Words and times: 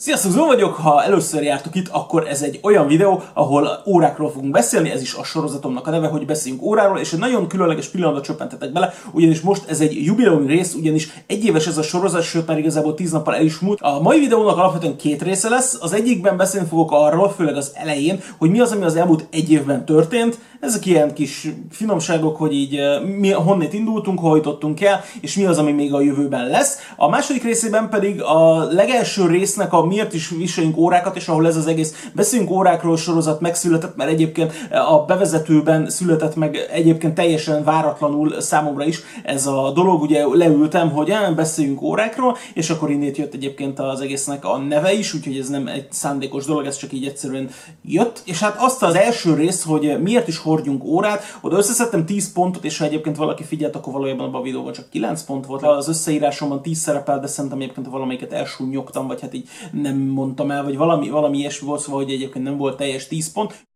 Sziasztok, 0.00 0.32
Zó 0.32 0.46
vagyok, 0.46 0.74
ha 0.74 1.02
először 1.02 1.42
jártok 1.42 1.74
itt, 1.74 1.88
akkor 1.88 2.28
ez 2.28 2.42
egy 2.42 2.60
olyan 2.62 2.86
videó, 2.86 3.22
ahol 3.34 3.82
órákról 3.86 4.30
fogunk 4.30 4.52
beszélni, 4.52 4.90
ez 4.90 5.02
is 5.02 5.14
a 5.14 5.24
sorozatomnak 5.24 5.86
a 5.86 5.90
neve, 5.90 6.06
hogy 6.06 6.26
beszéljünk 6.26 6.62
óráról, 6.62 6.98
és 6.98 7.12
egy 7.12 7.18
nagyon 7.18 7.48
különleges 7.48 7.88
pillanatra 7.88 8.22
csöppentetek 8.22 8.72
bele, 8.72 8.94
ugyanis 9.12 9.40
most 9.40 9.68
ez 9.68 9.80
egy 9.80 10.04
jubileumi 10.04 10.46
rész, 10.46 10.74
ugyanis 10.74 11.22
egy 11.26 11.44
éves 11.44 11.66
ez 11.66 11.78
a 11.78 11.82
sorozat, 11.82 12.22
sőt 12.22 12.46
már 12.46 12.58
igazából 12.58 12.94
tíz 12.94 13.12
nappal 13.12 13.34
el 13.34 13.44
is 13.44 13.58
múlt. 13.58 13.80
A 13.80 14.00
mai 14.00 14.18
videónak 14.18 14.56
alapvetően 14.56 14.96
két 14.96 15.22
része 15.22 15.48
lesz, 15.48 15.78
az 15.80 15.92
egyikben 15.92 16.36
beszélni 16.36 16.68
fogok 16.68 16.92
arról, 16.92 17.30
főleg 17.30 17.56
az 17.56 17.70
elején, 17.74 18.20
hogy 18.38 18.50
mi 18.50 18.60
az, 18.60 18.72
ami 18.72 18.84
az 18.84 18.96
elmúlt 18.96 19.26
egy 19.30 19.50
évben 19.52 19.84
történt, 19.84 20.38
ezek 20.60 20.86
ilyen 20.86 21.14
kis 21.14 21.48
finomságok, 21.70 22.36
hogy 22.36 22.52
így 22.52 22.80
mi, 23.18 23.30
honnét 23.30 23.72
indultunk, 23.72 24.18
hol 24.18 24.36
jutottunk 24.36 24.80
el, 24.80 25.04
és 25.20 25.36
mi 25.36 25.44
az, 25.44 25.58
ami 25.58 25.72
még 25.72 25.94
a 25.94 26.00
jövőben 26.00 26.46
lesz. 26.46 26.78
A 26.96 27.08
második 27.08 27.42
részében 27.42 27.88
pedig 27.88 28.22
a 28.22 28.64
legelső 28.64 29.26
résznek 29.26 29.72
a 29.72 29.86
miért 29.86 30.14
is 30.14 30.28
viseljünk 30.28 30.76
órákat, 30.76 31.16
és 31.16 31.28
ahol 31.28 31.46
ez 31.46 31.56
az 31.56 31.66
egész 31.66 32.08
beszéljünk 32.14 32.50
órákról 32.50 32.96
sorozat 32.96 33.40
megszületett, 33.40 33.96
mert 33.96 34.10
egyébként 34.10 34.52
a 34.70 35.04
bevezetőben 35.04 35.90
született 35.90 36.36
meg 36.36 36.56
egyébként 36.70 37.14
teljesen 37.14 37.64
váratlanul 37.64 38.40
számomra 38.40 38.84
is 38.84 39.00
ez 39.24 39.46
a 39.46 39.70
dolog, 39.74 40.02
ugye 40.02 40.24
leültem, 40.32 40.90
hogy 40.90 41.10
el, 41.10 41.34
beszéljünk 41.34 41.82
órákról, 41.82 42.36
és 42.54 42.70
akkor 42.70 42.90
innét 42.90 43.16
jött 43.16 43.34
egyébként 43.34 43.78
az 43.78 44.00
egésznek 44.00 44.44
a 44.44 44.58
neve 44.58 44.92
is, 44.92 45.14
úgyhogy 45.14 45.38
ez 45.38 45.48
nem 45.48 45.66
egy 45.66 45.86
szándékos 45.90 46.44
dolog, 46.44 46.66
ez 46.66 46.76
csak 46.76 46.92
így 46.92 47.06
egyszerűen 47.06 47.48
jött. 47.82 48.22
És 48.24 48.40
hát 48.40 48.56
azt 48.58 48.82
az 48.82 48.94
első 48.94 49.34
rész, 49.34 49.64
hogy 49.64 49.98
miért 50.02 50.28
is 50.28 50.38
hordjunk 50.48 50.84
órát, 50.84 51.22
oda 51.40 51.56
összeszedtem 51.56 52.06
10 52.06 52.32
pontot, 52.32 52.64
és 52.64 52.78
ha 52.78 52.84
egyébként 52.84 53.16
valaki 53.16 53.44
figyelt, 53.44 53.76
akkor 53.76 53.92
valójában 53.92 54.26
abban 54.26 54.40
a 54.40 54.44
videóban 54.44 54.72
csak 54.72 54.90
9 54.90 55.22
pont 55.22 55.46
volt. 55.46 55.62
Az 55.62 55.88
összeírásomban 55.88 56.62
10 56.62 56.78
szerepel, 56.78 57.20
de 57.20 57.26
szerintem 57.26 57.60
egyébként 57.60 57.86
valamelyiket 57.86 58.32
elsúnyogtam, 58.32 59.06
vagy 59.06 59.20
hát 59.20 59.34
így 59.34 59.48
nem 59.72 59.96
mondtam 59.96 60.50
el, 60.50 60.64
vagy 60.64 60.76
valami, 60.76 61.08
valami 61.08 61.38
ilyesmi 61.38 61.66
volt, 61.66 61.80
szóval, 61.80 62.02
hogy 62.02 62.12
egyébként 62.12 62.44
nem 62.44 62.56
volt 62.56 62.76
teljes 62.76 63.06
10 63.06 63.32
pont. 63.32 63.67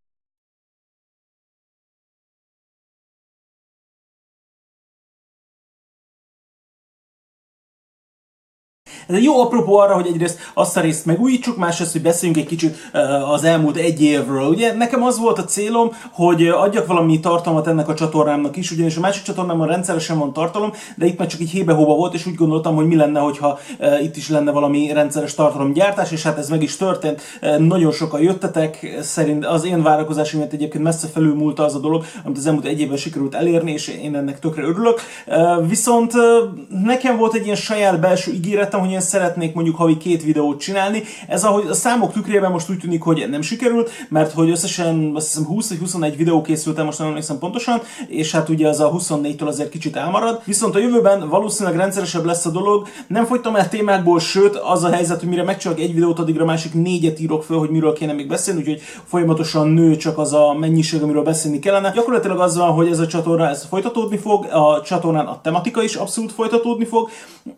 Ez 9.13 9.19
egy 9.19 9.25
jó 9.25 9.41
apropó 9.41 9.79
arra, 9.79 9.95
hogy 9.95 10.07
egyrészt 10.07 10.39
azt 10.55 10.77
a 10.77 10.81
részt 10.81 11.07
megújítsuk, 11.07 11.57
másrészt, 11.57 11.93
hogy 11.93 12.03
beszéljünk 12.03 12.41
egy 12.41 12.49
kicsit 12.49 12.77
az 13.33 13.45
elmúlt 13.45 13.77
egy 13.77 14.03
évről. 14.03 14.49
Ugye 14.49 14.75
nekem 14.75 15.03
az 15.03 15.19
volt 15.19 15.39
a 15.39 15.45
célom, 15.45 15.93
hogy 16.11 16.49
adjak 16.49 16.87
valami 16.87 17.21
tartalmat 17.21 17.67
ennek 17.67 17.89
a 17.89 17.95
csatornámnak 17.95 18.57
is, 18.57 18.71
ugyanis 18.71 18.97
a 18.97 19.01
másik 19.01 19.23
csatornámon 19.23 19.67
rendszeresen 19.67 20.19
van 20.19 20.33
tartalom, 20.33 20.73
de 20.97 21.07
itt 21.07 21.19
már 21.19 21.29
csak 21.29 21.41
így 21.41 21.51
hébe-hóba 21.51 21.95
volt, 21.95 22.15
és 22.15 22.27
úgy 22.27 22.35
gondoltam, 22.35 22.75
hogy 22.75 22.87
mi 22.87 22.97
lenne, 22.97 23.21
hogyha 23.21 23.59
itt 24.03 24.17
is 24.17 24.29
lenne 24.29 24.51
valami 24.51 24.93
rendszeres 24.93 25.35
tartalomgyártás, 25.35 26.13
és 26.13 26.23
hát 26.23 26.39
ez 26.39 26.49
meg 26.49 26.63
is 26.63 26.77
történt. 26.77 27.23
Nagyon 27.59 27.93
sokan 27.93 28.21
jöttetek, 28.21 28.99
szerint 29.01 29.47
az 29.47 29.65
én 29.65 29.83
várakozásom 29.83 30.41
miatt 30.41 30.53
egyébként 30.53 30.85
messze 30.85 31.07
felülmúlta 31.07 31.65
az 31.65 31.75
a 31.75 31.79
dolog, 31.79 32.05
amit 32.25 32.39
az 32.39 32.47
elmúlt 32.47 32.67
egy 32.67 32.81
évben 32.81 32.97
sikerült 32.97 33.35
elérni, 33.35 33.73
és 33.73 33.89
én 33.89 34.17
ennek 34.17 34.39
tökre 34.39 34.63
örülök. 34.63 35.01
Viszont 35.69 36.13
nekem 36.85 37.17
volt 37.17 37.35
egy 37.35 37.45
ilyen 37.45 37.57
saját 37.57 38.01
belső 38.01 38.33
ígéretem, 38.33 38.81
hogy 38.81 38.91
én 38.91 39.01
szeretnék 39.03 39.55
mondjuk 39.55 39.77
havi 39.77 39.97
két 39.97 40.23
videót 40.23 40.61
csinálni. 40.61 41.03
Ez 41.29 41.45
ahogy 41.45 41.67
a 41.69 41.75
számok 41.75 42.13
tükrében 42.13 42.51
most 42.51 42.71
úgy 42.71 42.79
tűnik, 42.79 43.03
hogy 43.03 43.27
nem 43.31 43.43
sikerült, 43.43 43.91
mert 44.09 44.33
hogy 44.33 44.51
összesen 44.51 45.13
azt 45.15 45.27
hiszem 45.27 45.45
20 45.45 45.69
vagy 45.69 45.79
21 45.79 46.17
videó 46.17 46.43
készült 46.43 46.79
el, 46.79 46.85
most 46.85 46.99
nem 46.99 47.09
emlékszem 47.09 47.39
pontosan, 47.39 47.81
és 48.09 48.33
hát 48.33 48.49
ugye 48.49 48.69
az 48.69 48.81
a 48.81 48.93
24-től 48.93 49.47
azért 49.47 49.69
kicsit 49.69 49.97
elmarad. 49.97 50.43
Viszont 50.45 50.75
a 50.75 50.79
jövőben 50.79 51.29
valószínűleg 51.29 51.79
rendszeresebb 51.79 52.25
lesz 52.25 52.47
a 52.47 52.51
dolog. 52.51 52.89
Nem 53.07 53.25
fogytam 53.25 53.57
el 53.57 53.69
témákból, 53.69 54.21
sőt 54.21 54.57
az 54.57 54.85
a 54.85 54.91
helyzet, 54.91 55.21
hogy 55.21 55.29
mire 55.29 55.43
megcsinálok 55.43 55.83
egy 55.83 55.95
videót, 55.95 56.19
addigra 56.19 56.45
másik 56.45 56.75
négyet 56.75 57.21
írok 57.21 57.43
föl, 57.45 57.59
hogy 57.59 57.71
miről 57.71 57.93
kéne 57.93 58.13
még 58.13 58.29
beszélni, 58.29 58.61
úgyhogy 58.61 58.81
folyamatosan 59.07 59.69
nő 59.69 59.97
csak 59.97 60.19
az 60.19 60.33
a 60.33 60.53
mennyiség, 60.59 61.03
amiről 61.03 61.23
beszélni 61.23 61.59
kellene. 61.59 61.91
Gyakorlatilag 61.95 62.41
az 62.41 62.57
van, 62.57 62.71
hogy 62.71 62.89
ez 62.89 62.99
a 62.99 63.07
csatorna 63.07 63.49
ez 63.49 63.65
folytatódni 63.65 64.17
fog, 64.17 64.45
a 64.45 64.83
csatornán 64.83 65.27
a 65.27 65.41
tematika 65.41 65.83
is 65.83 65.95
abszolút 65.95 66.33
folytatódni 66.33 66.85
fog, 66.85 67.11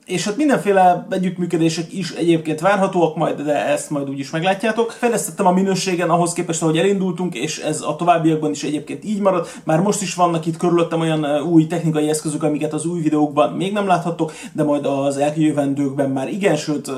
és 0.07 0.25
hát 0.25 0.37
mindenféle 0.37 1.07
együttműködések 1.25 1.93
is 1.93 2.11
egyébként 2.11 2.61
várhatóak 2.61 3.17
majd, 3.17 3.41
de 3.41 3.67
ezt 3.67 3.91
majd 3.91 4.11
úgyis 4.11 4.31
meglátjátok. 4.31 4.91
Fejlesztettem 4.91 5.47
a 5.47 5.53
minőségen 5.53 6.11
ahhoz 6.11 6.33
képest, 6.33 6.63
ahogy 6.63 6.79
elindultunk, 6.79 7.35
és 7.35 7.59
ez 7.59 7.81
a 7.81 7.97
továbbiakban 7.97 8.51
is 8.51 8.63
egyébként 8.63 9.05
így 9.05 9.21
marad. 9.21 9.47
Már 9.65 9.81
most 9.81 10.03
is 10.03 10.15
vannak 10.15 10.47
itt 10.47 10.57
körülöttem 10.57 11.01
olyan 11.01 11.43
új 11.43 11.67
technikai 11.67 12.09
eszközök, 12.09 12.43
amiket 12.43 12.73
az 12.73 12.87
új 12.87 13.01
videókban 13.01 13.53
még 13.53 13.73
nem 13.73 13.87
láthattok, 13.87 14.33
de 14.53 14.63
majd 14.63 14.87
az 14.87 15.17
eljövendőkben 15.17 16.11
már 16.11 16.29
igen, 16.29 16.57
sőt 16.57 16.91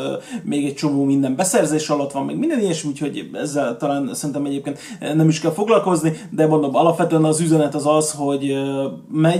még 0.42 0.64
egy 0.64 0.74
csomó 0.74 1.04
minden 1.04 1.36
beszerzés 1.36 1.88
alatt 1.88 2.12
van, 2.12 2.24
még 2.24 2.36
minden 2.36 2.60
ilyesmi, 2.60 2.90
úgyhogy 2.90 3.30
ezzel 3.32 3.76
talán 3.76 4.10
szerintem 4.12 4.44
egyébként 4.44 4.78
nem 5.14 5.28
is 5.28 5.40
kell 5.40 5.52
foglalkozni, 5.52 6.12
de 6.30 6.46
mondom, 6.46 6.76
alapvetően 6.76 7.24
az 7.24 7.40
üzenet 7.40 7.74
az 7.74 7.86
az, 7.86 8.12
hogy 8.12 8.56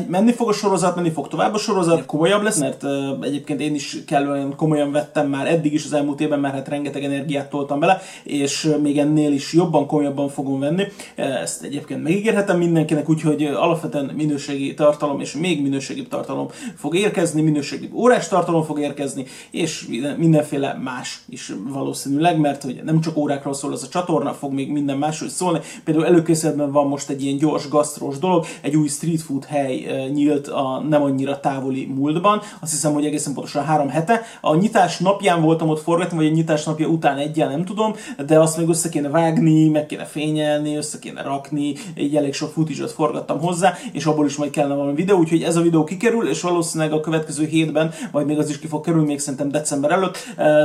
menni 0.08 0.32
fog 0.32 0.48
a 0.48 0.52
sorozat, 0.52 0.96
menni 0.96 1.10
fog 1.10 1.28
tovább 1.28 1.54
a 1.54 1.58
sorozat, 1.58 2.06
komolyabb 2.06 2.42
lesz, 2.42 2.58
mert 2.58 2.84
egyébként 3.20 3.60
én 3.60 3.74
is 3.74 4.04
kellően 4.06 4.54
komolyan 4.76 5.04
vettem 5.04 5.28
már 5.28 5.46
eddig 5.46 5.72
is 5.72 5.84
az 5.84 5.92
elmúlt 5.92 6.20
évben, 6.20 6.40
mert 6.40 6.54
hát 6.54 6.68
rengeteg 6.68 7.04
energiát 7.04 7.50
toltam 7.50 7.80
bele, 7.80 8.00
és 8.24 8.74
még 8.82 8.98
ennél 8.98 9.32
is 9.32 9.52
jobban, 9.52 9.86
komolyabban 9.86 10.28
fogom 10.28 10.60
venni. 10.60 10.82
Ezt 11.14 11.62
egyébként 11.62 12.02
megígérhetem 12.02 12.58
mindenkinek, 12.58 13.08
úgyhogy 13.08 13.44
alapvetően 13.44 14.12
minőségi 14.16 14.74
tartalom 14.74 15.20
és 15.20 15.36
még 15.36 15.62
minőségi 15.62 16.06
tartalom 16.06 16.48
fog 16.76 16.96
érkezni, 16.96 17.42
minőségi 17.42 17.90
órás 17.94 18.28
tartalom 18.28 18.62
fog 18.62 18.80
érkezni, 18.80 19.24
és 19.50 19.88
mindenféle 20.16 20.78
más 20.82 21.20
is 21.28 21.52
valószínűleg, 21.68 22.40
mert 22.40 22.62
hogy 22.62 22.80
nem 22.84 23.00
csak 23.00 23.16
órákról 23.16 23.54
szól 23.54 23.72
ez 23.72 23.82
a 23.82 23.88
csatorna, 23.88 24.32
fog 24.32 24.52
még 24.52 24.70
minden 24.70 24.98
másról 24.98 25.28
szólni. 25.28 25.60
Például 25.84 26.06
előkészületben 26.06 26.72
van 26.72 26.86
most 26.86 27.10
egy 27.10 27.24
ilyen 27.24 27.36
gyors 27.36 27.68
gasztrós 27.68 28.18
dolog, 28.18 28.44
egy 28.60 28.76
új 28.76 28.88
street 28.88 29.22
food 29.22 29.44
hely 29.44 30.06
nyílt 30.12 30.48
a 30.48 30.84
nem 30.88 31.02
annyira 31.02 31.40
távoli 31.40 31.86
múltban, 31.94 32.40
azt 32.60 32.70
hiszem, 32.70 32.92
hogy 32.92 33.04
egészen 33.04 33.34
pontosan 33.34 33.64
három 33.64 33.88
hete. 33.88 34.22
A 34.40 34.54
nyitás 34.66 34.98
napján 34.98 35.42
voltam 35.42 35.68
ott 35.68 35.82
forgatni, 35.82 36.16
vagy 36.16 36.26
a 36.26 36.30
nyitás 36.30 36.64
napja 36.64 36.86
után 36.86 37.16
egyen, 37.16 37.50
nem 37.50 37.64
tudom, 37.64 37.94
de 38.26 38.38
azt 38.38 38.56
még 38.56 38.68
össze 38.68 38.88
kéne 38.88 39.08
vágni, 39.08 39.68
meg 39.68 39.86
kéne 39.86 40.04
fényelni, 40.04 40.76
össze 40.76 40.98
kéne 40.98 41.22
rakni, 41.22 41.74
egy 41.94 42.16
elég 42.16 42.34
sok 42.34 42.52
footage 42.52 42.86
forgattam 42.86 43.40
hozzá, 43.40 43.74
és 43.92 44.04
abból 44.04 44.26
is 44.26 44.36
majd 44.36 44.50
kellene 44.50 44.74
valami 44.74 44.94
videó, 44.94 45.18
úgyhogy 45.18 45.42
ez 45.42 45.56
a 45.56 45.60
videó 45.60 45.84
kikerül, 45.84 46.28
és 46.28 46.42
valószínűleg 46.42 46.92
a 46.92 47.00
következő 47.00 47.46
hétben, 47.46 47.90
vagy 48.12 48.26
még 48.26 48.38
az 48.38 48.50
is 48.50 48.58
ki 48.58 48.66
fog 48.66 48.84
kerülni, 48.84 49.06
még 49.06 49.18
szerintem 49.18 49.48
december 49.48 49.90
előtt, 49.90 50.18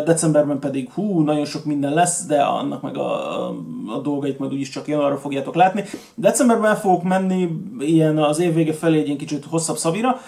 decemberben 0.06 0.59
pedig 0.59 0.90
hú, 0.91 1.22
nagyon 1.22 1.45
sok 1.45 1.66
minden 1.66 1.94
lesz, 1.94 2.25
de 2.25 2.41
annak 2.41 2.81
meg 2.81 2.97
a, 2.97 3.47
a, 3.88 3.97
dolgait 4.03 4.40
majd 4.40 4.53
úgyis 4.53 4.69
csak 4.69 4.88
januárra 4.88 5.17
fogjátok 5.17 5.56
látni. 5.56 5.84
Decemberben 6.16 6.75
fogok 6.75 7.03
menni 7.03 7.50
ilyen 7.79 8.17
az 8.17 8.40
év 8.40 8.53
vége 8.53 8.73
felé 8.73 9.00
egy 9.00 9.16
kicsit 9.16 9.45
hosszabb 9.50 9.78
szabira, 9.78 10.22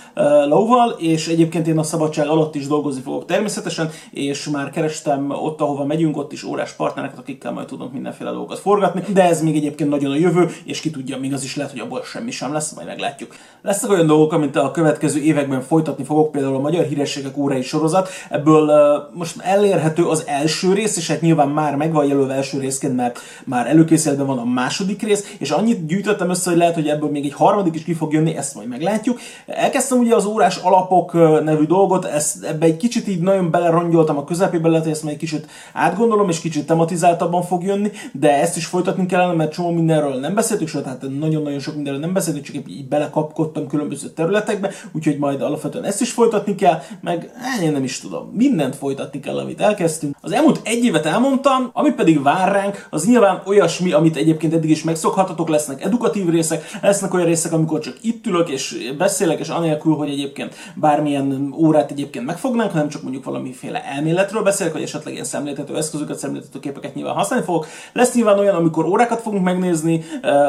lóval, 0.48 0.90
és 0.90 1.28
egyébként 1.28 1.68
én 1.68 1.78
a 1.78 1.84
szabadság 1.84 2.28
alatt 2.28 2.56
is 2.56 2.68
dolgozni 2.68 3.02
fogok 3.02 3.26
természetesen, 3.26 3.63
és 4.12 4.50
már 4.50 4.70
kerestem 4.70 5.30
ott, 5.30 5.62
ahova 5.62 5.86
megyünk, 5.86 6.18
ott 6.18 6.32
is 6.32 6.44
órás 6.44 6.72
partnereket, 6.72 7.20
akikkel 7.20 7.52
majd 7.52 7.68
tudunk 7.68 7.94
mindenféle 7.94 8.30
dolgokat 8.30 8.60
forgatni, 8.60 9.04
de 9.14 9.24
ez 9.24 9.42
még 9.42 9.56
egyébként 9.56 9.90
nagyon 9.90 10.12
a 10.12 10.16
jövő, 10.16 10.50
és 10.66 10.80
ki 10.80 10.90
tudja, 10.90 11.18
még 11.18 11.34
az 11.34 11.44
is 11.44 11.56
lehet, 11.56 11.72
hogy 11.72 11.82
abból 11.82 12.04
semmi 12.04 12.32
sem 12.32 12.54
lesz, 12.54 12.74
majd 12.74 12.88
meglátjuk. 12.88 13.36
Lesznek 13.62 13.92
olyan 13.92 14.08
dolgok, 14.08 14.34
amit 14.34 14.56
a 14.56 14.72
következő 14.72 15.20
években 15.20 15.62
folytatni 15.62 16.04
fogok, 16.04 16.32
például 16.32 16.56
a 16.56 16.60
Magyar 16.60 16.86
Hírességek 16.86 17.38
órai 17.38 17.62
sorozat, 17.62 18.10
ebből 18.30 18.68
uh, 18.68 19.18
most 19.18 19.40
elérhető 19.42 20.06
az 20.06 20.24
első 20.28 20.74
rész, 20.74 20.98
és 20.98 21.08
hát 21.08 21.22
nyilván 21.22 21.50
már 21.50 21.76
meg 21.76 21.94
van 21.94 22.06
jelölve 22.06 22.34
első 22.34 22.60
részként, 22.60 22.96
mert 22.96 23.20
már 23.46 23.68
előkészületben 23.68 24.28
van 24.28 24.38
a 24.38 24.46
második 24.46 25.02
rész, 25.02 25.36
és 25.40 25.52
annyit 25.52 25.86
gyűjtöttem 25.86 26.30
össze, 26.30 26.50
hogy 26.50 26.60
lehet, 26.60 26.74
hogy 26.74 26.88
ebből 26.88 27.10
még 27.10 27.26
egy 27.26 27.34
harmadik 27.34 27.76
is 27.76 27.84
ki 27.84 27.94
fog 27.94 28.14
jönni, 28.14 28.36
ezt 28.36 28.56
majd 28.56 28.68
meglátjuk. 28.68 29.20
Elkezdtem 29.46 29.98
ugye 29.98 30.16
az 30.16 30.26
órás 30.26 30.58
alapok 30.58 31.14
nevű 31.44 31.66
dolgot, 31.66 32.06
ezt 32.06 32.44
ebbe 32.44 32.66
egy 32.66 32.78
kicsit 32.78 33.08
így 33.08 33.20
nagyon 33.20 33.52
belerongyoltam 33.54 34.18
a 34.18 34.24
közepébe, 34.24 34.70
lehet, 34.70 34.84
hogy 34.84 34.94
ezt 34.94 35.06
egy 35.06 35.18
kicsit 35.18 35.48
átgondolom, 35.74 36.30
és 36.30 36.40
kicsit 36.40 36.66
tematizáltabban 36.66 37.42
fog 37.42 37.64
jönni, 37.64 37.92
de 38.12 38.42
ezt 38.42 38.58
is 38.58 38.66
folytatni 38.66 39.06
kellene, 39.06 39.34
mert 39.34 39.52
csomó 39.52 39.72
mindenről 39.72 40.20
nem 40.20 40.34
beszéltük, 40.34 40.68
sőt, 40.68 40.86
hát 40.86 41.06
nagyon-nagyon 41.20 41.60
sok 41.60 41.76
mindenről 41.76 42.02
nem 42.02 42.14
beszéltük, 42.14 42.44
csak 42.44 42.56
így 42.56 42.88
belekapkodtam 42.88 43.68
különböző 43.68 44.08
területekbe, 44.08 44.72
úgyhogy 44.92 45.18
majd 45.18 45.42
alapvetően 45.42 45.84
ezt 45.84 46.02
is 46.02 46.12
folytatni 46.12 46.56
kell, 46.56 46.80
meg 47.02 47.32
hát 47.36 47.62
én 47.62 47.72
nem 47.72 47.84
is 47.84 48.00
tudom, 48.00 48.32
mindent 48.34 48.76
folytatni 48.76 49.20
kell, 49.20 49.38
amit 49.38 49.62
elkezdtünk. 49.62 50.16
Az 50.22 50.32
elmúlt 50.32 50.60
egy 50.64 50.86
évet 50.86 51.06
elmondtam, 51.06 51.70
ami 51.74 51.92
pedig 51.92 52.22
vár 52.22 52.52
ránk, 52.52 52.88
az 52.90 53.06
nyilván 53.06 53.42
olyasmi, 53.46 53.92
amit 53.92 54.16
egyébként 54.16 54.54
eddig 54.54 54.70
is 54.70 54.84
megszokhatatok, 54.84 55.50
lesznek 55.50 55.84
edukatív 55.84 56.30
részek, 56.30 56.64
lesznek 56.82 57.14
olyan 57.14 57.26
részek, 57.26 57.54
amikor 57.54 57.80
csak 57.80 57.98
itt 58.02 58.26
ülök 58.26 58.50
és 58.50 58.94
beszélek, 58.98 59.40
és 59.40 59.50
anélkül, 59.50 59.94
hogy 59.94 60.10
egyébként 60.10 60.56
bármilyen 60.76 61.54
órát 61.58 61.92
egyébként 61.92 62.26
megfognánk, 62.26 62.72
hanem 62.72 62.90
csak 62.90 63.02
mondjuk 63.02 63.24
valami 63.24 63.43
valamiféle 63.44 63.84
elméletről 63.86 64.44
beszélek, 64.44 64.74
vagy 64.74 64.82
esetleg 64.82 65.14
ilyen 65.14 65.26
szemléltető 65.26 65.78
eszközöket, 65.78 66.18
szemléltető 66.18 66.60
képeket 66.60 66.96
nyilván 66.96 67.14
használni 67.14 67.46
fogok. 67.46 67.68
Lesz 67.94 68.14
nyilván 68.14 68.40
olyan, 68.40 68.56
amikor 68.56 68.86
órákat 68.86 69.22
fogunk 69.22 69.44
megnézni, 69.44 70.04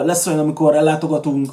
lesz 0.04 0.26
olyan, 0.26 0.38
amikor 0.38 0.74
ellátogatunk 0.74 1.52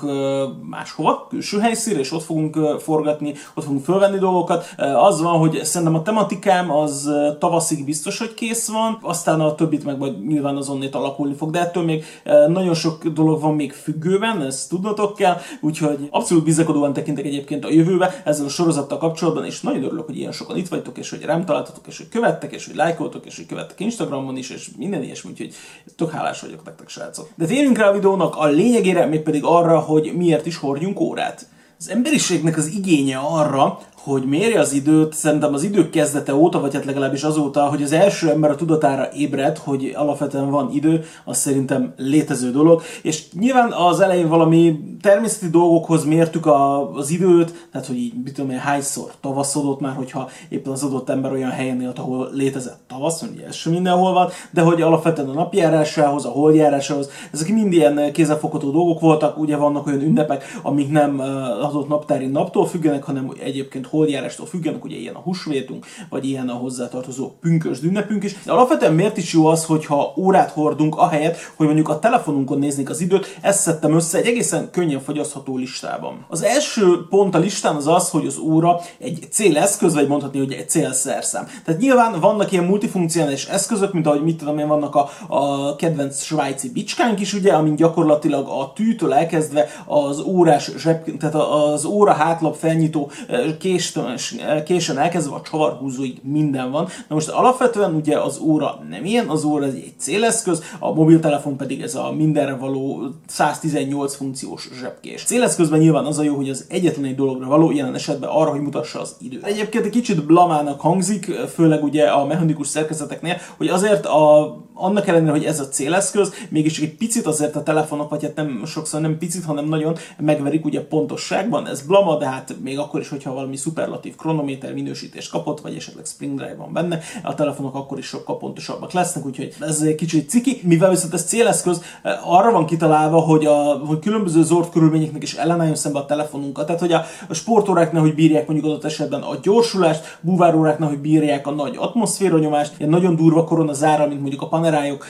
máshova, 0.69 1.27
külső 1.29 1.59
helyszínre, 1.59 1.99
és 1.99 2.11
ott 2.11 2.23
fogunk 2.23 2.57
forgatni, 2.79 3.33
ott 3.53 3.63
fogunk 3.63 3.83
fölvenni 3.83 4.17
dolgokat. 4.17 4.65
Az 4.95 5.21
van, 5.21 5.37
hogy 5.37 5.59
szerintem 5.63 5.95
a 5.95 6.01
tematikám 6.01 6.71
az 6.71 7.09
tavaszig 7.39 7.85
biztos, 7.85 8.17
hogy 8.19 8.33
kész 8.33 8.67
van, 8.67 8.97
aztán 9.01 9.41
a 9.41 9.55
többit 9.55 9.85
meg 9.85 9.97
majd 9.97 10.27
nyilván 10.27 10.55
az 10.55 10.69
onnét 10.69 10.95
alakulni 10.95 11.33
fog, 11.33 11.51
de 11.51 11.59
ettől 11.59 11.83
még 11.83 12.03
nagyon 12.47 12.73
sok 12.73 13.07
dolog 13.07 13.41
van 13.41 13.55
még 13.55 13.71
függőben, 13.73 14.41
ezt 14.41 14.69
tudnotok 14.69 15.15
kell, 15.15 15.37
úgyhogy 15.61 16.07
abszolút 16.11 16.43
bizakodóan 16.43 16.93
tekintek 16.93 17.25
egyébként 17.25 17.65
a 17.65 17.71
jövőbe 17.71 18.21
ezzel 18.25 18.45
a 18.45 18.49
sorozattal 18.49 18.97
kapcsolatban, 18.97 19.45
és 19.45 19.61
nagyon 19.61 19.83
örülök, 19.83 20.05
hogy 20.05 20.17
ilyen 20.17 20.31
sokan 20.31 20.57
itt 20.57 20.67
vagytok, 20.67 20.97
és 20.97 21.09
hogy 21.09 21.21
rám 21.31 21.45
találtatok, 21.45 21.87
és 21.87 21.97
hogy 21.97 22.09
követtek, 22.09 22.51
és 22.51 22.65
hogy 22.65 22.75
lájkoltok, 22.75 23.25
és 23.25 23.35
hogy 23.35 23.45
követtek 23.45 23.79
Instagramon 23.79 24.37
is, 24.37 24.49
és 24.49 24.69
minden 24.77 25.03
ilyesmi, 25.03 25.31
úgyhogy 25.31 25.53
tök 25.95 26.11
hálás 26.11 26.41
vagyok 26.41 26.63
nektek, 26.65 26.89
srácok. 26.89 27.29
De 27.35 27.45
térjünk 27.45 27.77
rá 27.77 27.87
a 27.89 27.93
videónak 27.93 28.35
a 28.35 28.45
lényegére, 28.45 29.05
mégpedig 29.05 29.43
arra, 29.43 29.79
hogy 29.79 30.11
miért 30.15 30.45
is 30.45 30.57
hordjunk 30.57 30.99
órát. 30.99 31.47
Az 31.79 31.89
emberiségnek 31.89 32.57
az 32.57 32.67
igénye 32.67 33.17
arra, 33.17 33.79
hogy 34.03 34.23
mérje 34.23 34.59
az 34.59 34.73
időt, 34.73 35.13
szerintem 35.13 35.53
az 35.53 35.63
idők 35.63 35.89
kezdete 35.89 36.35
óta, 36.35 36.59
vagy 36.59 36.73
hát 36.73 36.85
legalábbis 36.85 37.23
azóta, 37.23 37.61
hogy 37.69 37.83
az 37.83 37.91
első 37.91 38.29
ember 38.29 38.51
a 38.51 38.55
tudatára 38.55 39.09
ébred, 39.13 39.57
hogy 39.57 39.91
alapvetően 39.95 40.49
van 40.49 40.69
idő, 40.71 41.03
az 41.25 41.37
szerintem 41.37 41.93
létező 41.97 42.51
dolog. 42.51 42.81
És 43.01 43.31
nyilván 43.33 43.71
az 43.71 43.99
elején 43.99 44.27
valami 44.27 44.79
természeti 45.01 45.49
dolgokhoz 45.49 46.05
mértük 46.05 46.45
a, 46.45 46.91
az 46.93 47.09
időt, 47.09 47.67
tehát 47.71 47.87
hogy 47.87 47.97
így, 47.97 48.13
mit 48.23 48.33
tudom 48.33 48.51
én, 48.51 48.57
hányszor 48.57 49.11
tavaszodott 49.21 49.79
már, 49.79 49.95
hogyha 49.95 50.29
éppen 50.49 50.71
az 50.71 50.83
adott 50.83 51.09
ember 51.09 51.31
olyan 51.31 51.51
helyen 51.51 51.81
élt, 51.81 51.99
ahol 51.99 52.29
létezett 52.33 52.79
tavasz, 52.87 53.21
ugye 53.21 53.45
ez 53.45 53.57
mindenhol 53.69 54.13
van, 54.13 54.29
de 54.51 54.61
hogy 54.61 54.81
alapvetően 54.81 55.29
a 55.29 55.33
napjárásához, 55.33 56.25
a 56.25 56.29
holdjárásához, 56.29 57.09
ezek 57.33 57.49
mind 57.49 57.73
ilyen 57.73 58.11
kézzelfogható 58.11 58.71
dolgok 58.71 58.99
voltak, 58.99 59.37
ugye 59.37 59.55
vannak 59.55 59.87
olyan 59.87 60.01
ünnepek, 60.01 60.43
amik 60.61 60.91
nem 60.91 61.19
adott 61.61 61.87
naptári 61.87 62.25
naptól 62.25 62.67
függenek, 62.67 63.03
hanem 63.03 63.31
egyébként 63.43 63.89
holdjárástól 63.91 64.45
függenek, 64.45 64.83
ugye 64.83 64.95
ilyen 64.95 65.15
a 65.15 65.19
húsvétunk, 65.19 65.85
vagy 66.09 66.25
ilyen 66.25 66.49
a 66.49 66.53
hozzátartozó 66.53 67.31
pünkös 67.41 67.81
ünnepünk 67.81 68.23
is. 68.23 68.43
De 68.43 68.51
alapvetően 68.51 68.93
miért 68.93 69.17
is 69.17 69.33
jó 69.33 69.45
az, 69.45 69.65
hogyha 69.65 70.13
órát 70.17 70.51
hordunk, 70.51 70.95
ahelyett, 70.95 71.37
hogy 71.55 71.65
mondjuk 71.65 71.89
a 71.89 71.99
telefonunkon 71.99 72.59
néznék 72.59 72.89
az 72.89 73.01
időt, 73.01 73.37
ezt 73.41 73.59
szedtem 73.59 73.95
össze 73.95 74.17
egy 74.17 74.25
egészen 74.25 74.69
könnyen 74.71 75.01
fogyasztható 75.01 75.57
listában. 75.57 76.25
Az 76.29 76.43
első 76.43 77.05
pont 77.09 77.35
a 77.35 77.39
listán 77.39 77.75
az 77.75 77.87
az, 77.87 78.09
hogy 78.09 78.25
az 78.25 78.37
óra 78.37 78.79
egy 78.97 79.27
céleszköz, 79.31 79.93
vagy 79.93 80.07
mondhatni, 80.07 80.39
hogy 80.39 80.51
egy 80.51 80.69
célszerszám. 80.69 81.47
Tehát 81.65 81.81
nyilván 81.81 82.19
vannak 82.19 82.51
ilyen 82.51 82.63
multifunkcionális 82.63 83.45
eszközök, 83.45 83.93
mint 83.93 84.07
ahogy 84.07 84.23
mit 84.23 84.37
tudom 84.37 84.57
én, 84.57 84.67
vannak 84.67 84.95
a, 84.95 85.09
a 85.27 85.75
kedvenc 85.75 86.23
svájci 86.23 86.71
bicskánk 86.71 87.19
is, 87.19 87.33
ugye, 87.33 87.53
amin 87.53 87.75
gyakorlatilag 87.75 88.47
a 88.47 88.71
tűtől 88.75 89.13
elkezdve 89.13 89.67
az 89.85 90.19
órás 90.19 90.71
zseb, 90.77 91.17
tehát 91.17 91.35
az 91.35 91.85
óra 91.85 92.13
hátlap 92.13 92.55
felnyitó 92.55 93.11
kés 93.59 93.80
késtön, 93.81 94.17
késen 94.65 94.97
elkezdve 94.97 95.35
a 95.35 95.41
csavarhúzóig 95.41 96.17
minden 96.23 96.71
van. 96.71 96.87
Na 97.07 97.15
most 97.15 97.29
alapvetően 97.29 97.93
ugye 97.93 98.19
az 98.19 98.39
óra 98.39 98.83
nem 98.89 99.05
ilyen, 99.05 99.27
az 99.27 99.43
óra 99.43 99.65
egy 99.65 99.93
céleszköz, 99.97 100.63
a 100.79 100.93
mobiltelefon 100.93 101.57
pedig 101.57 101.81
ez 101.81 101.95
a 101.95 102.11
mindenre 102.11 102.55
való 102.55 103.03
118 103.27 104.15
funkciós 104.15 104.69
zsebkés. 104.79 105.23
Céleszközben 105.23 105.79
nyilván 105.79 106.05
az 106.05 106.17
a 106.17 106.23
jó, 106.23 106.35
hogy 106.35 106.49
az 106.49 106.65
egyetlen 106.69 107.05
egy 107.05 107.15
dologra 107.15 107.47
való, 107.47 107.71
jelen 107.71 107.95
esetben 107.95 108.29
arra, 108.29 108.49
hogy 108.49 108.61
mutassa 108.61 108.99
az 108.99 109.15
időt. 109.19 109.43
Egyébként 109.43 109.85
egy 109.85 109.91
kicsit 109.91 110.25
blamának 110.25 110.81
hangzik, 110.81 111.25
főleg 111.53 111.83
ugye 111.83 112.07
a 112.07 112.25
mechanikus 112.25 112.67
szerkezeteknél, 112.67 113.37
hogy 113.57 113.67
azért 113.67 114.05
a 114.05 114.55
annak 114.81 115.07
ellenére, 115.07 115.31
hogy 115.31 115.45
ez 115.45 115.59
a 115.59 115.67
céleszköz, 115.67 116.33
mégis 116.49 116.79
egy 116.79 116.95
picit 116.95 117.25
azért 117.25 117.55
a 117.55 117.63
telefonok, 117.63 118.09
vagy 118.09 118.23
hát 118.23 118.35
nem 118.35 118.65
sokszor 118.65 119.01
nem 119.01 119.17
picit, 119.17 119.43
hanem 119.43 119.65
nagyon 119.65 119.97
megverik 120.17 120.65
ugye 120.65 120.81
pontosságban, 120.81 121.67
ez 121.67 121.81
blama, 121.81 122.17
de 122.17 122.25
hát 122.25 122.55
még 122.61 122.79
akkor 122.79 122.99
is, 122.99 123.09
hogyha 123.09 123.33
valami 123.33 123.55
szuperlatív 123.55 124.15
kronométer 124.15 124.73
minősítést 124.73 125.31
kapott, 125.31 125.61
vagy 125.61 125.75
esetleg 125.75 126.05
Spring 126.05 126.37
Drive 126.37 126.55
van 126.55 126.73
benne, 126.73 126.99
a 127.23 127.35
telefonok 127.35 127.75
akkor 127.75 127.97
is 127.97 128.05
sokkal 128.05 128.37
pontosabbak 128.37 128.91
lesznek, 128.91 129.25
úgyhogy 129.25 129.53
ez 129.59 129.81
egy 129.81 129.95
kicsit 129.95 130.29
ciki, 130.29 130.59
mivel 130.63 130.89
viszont 130.89 131.13
ez 131.13 131.25
céleszköz, 131.25 131.81
arra 132.23 132.51
van 132.51 132.65
kitalálva, 132.65 133.19
hogy, 133.19 133.45
a, 133.45 133.81
hogy 133.85 133.99
különböző 133.99 134.43
zord 134.43 134.69
körülményeknek 134.69 135.23
is 135.23 135.33
ellenálljon 135.33 135.75
szembe 135.75 135.99
a 135.99 136.05
telefonunkat. 136.05 136.65
Tehát, 136.65 136.81
hogy 136.81 136.91
a, 136.91 137.03
a 137.27 137.33
sportóráknál, 137.33 138.01
hogy 138.01 138.15
bírják 138.15 138.47
mondjuk 138.47 138.69
adott 138.69 138.85
esetben 138.85 139.21
a 139.21 139.35
gyorsulást, 139.41 140.17
búváróráknál, 140.21 140.89
hogy 140.89 140.99
bírják 140.99 141.47
a 141.47 141.51
nagy 141.51 141.75
atmoszféranyomást, 141.79 142.73
ilyen 142.77 142.89
nagyon 142.89 143.15
durva 143.15 143.43
koronazára, 143.43 144.07
mint 144.07 144.21
mondjuk 144.21 144.41
a 144.41 144.47
panel 144.47 144.70
kamerájuk, 144.71 145.05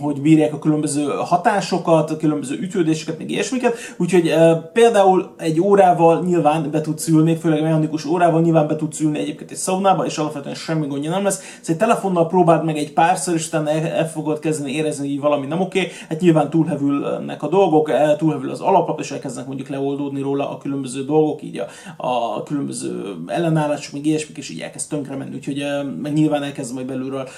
hogy 0.00 0.20
bírják 0.20 0.52
a 0.52 0.58
különböző 0.58 1.04
hatásokat, 1.04 2.10
a 2.10 2.16
különböző 2.16 2.58
ütődéseket, 2.60 3.18
még 3.18 3.30
ilyesmiket. 3.30 3.76
Úgyhogy 3.96 4.34
például 4.72 5.34
egy 5.38 5.60
órával 5.60 6.22
nyilván 6.24 6.70
be 6.70 6.80
tudsz 6.80 7.08
ülni, 7.08 7.36
főleg 7.36 7.62
mechanikus 7.62 8.04
órával 8.04 8.40
nyilván 8.40 8.66
be 8.66 8.76
tudsz 8.76 9.00
ülni 9.00 9.18
egyébként 9.18 9.50
egy 9.50 9.56
szaunába, 9.56 10.06
és 10.06 10.18
alapvetően 10.18 10.54
semmi 10.54 10.86
gondja 10.86 11.10
nem 11.10 11.24
lesz. 11.24 11.38
Szóval 11.38 11.66
egy 11.66 11.76
telefonnal 11.76 12.26
próbáld 12.26 12.64
meg 12.64 12.76
egy 12.76 12.92
párszor, 12.92 13.34
és 13.34 13.46
utána 13.46 13.70
el 13.70 14.10
fogod 14.10 14.38
kezdeni 14.38 14.72
érezni, 14.72 15.08
hogy 15.08 15.20
valami 15.20 15.46
nem 15.46 15.60
oké. 15.60 15.78
Okay. 15.80 15.92
Hát 16.08 16.20
nyilván 16.20 16.50
túlhevülnek 16.50 17.42
a 17.42 17.48
dolgok, 17.48 17.90
túlhevül 18.16 18.50
az 18.50 18.60
alaplap, 18.60 19.00
és 19.00 19.10
elkezdenek 19.10 19.48
mondjuk 19.48 19.68
leoldódni 19.68 20.20
róla 20.20 20.50
a 20.50 20.58
különböző 20.58 21.04
dolgok, 21.04 21.42
így 21.42 21.58
a, 21.58 21.66
a 22.06 22.42
különböző 22.42 23.14
ellenállások, 23.26 23.92
még 23.92 24.06
ilyesmik, 24.06 24.36
és 24.36 24.50
így 24.50 24.60
elkezd 24.60 24.88
tönkre 24.88 25.16
menni. 25.16 25.34
Úgyhogy 25.34 25.64
meg 26.02 26.12
nyilván 26.12 26.42
elkezd 26.42 26.74
majd 26.74 26.86
belülről 26.86 27.28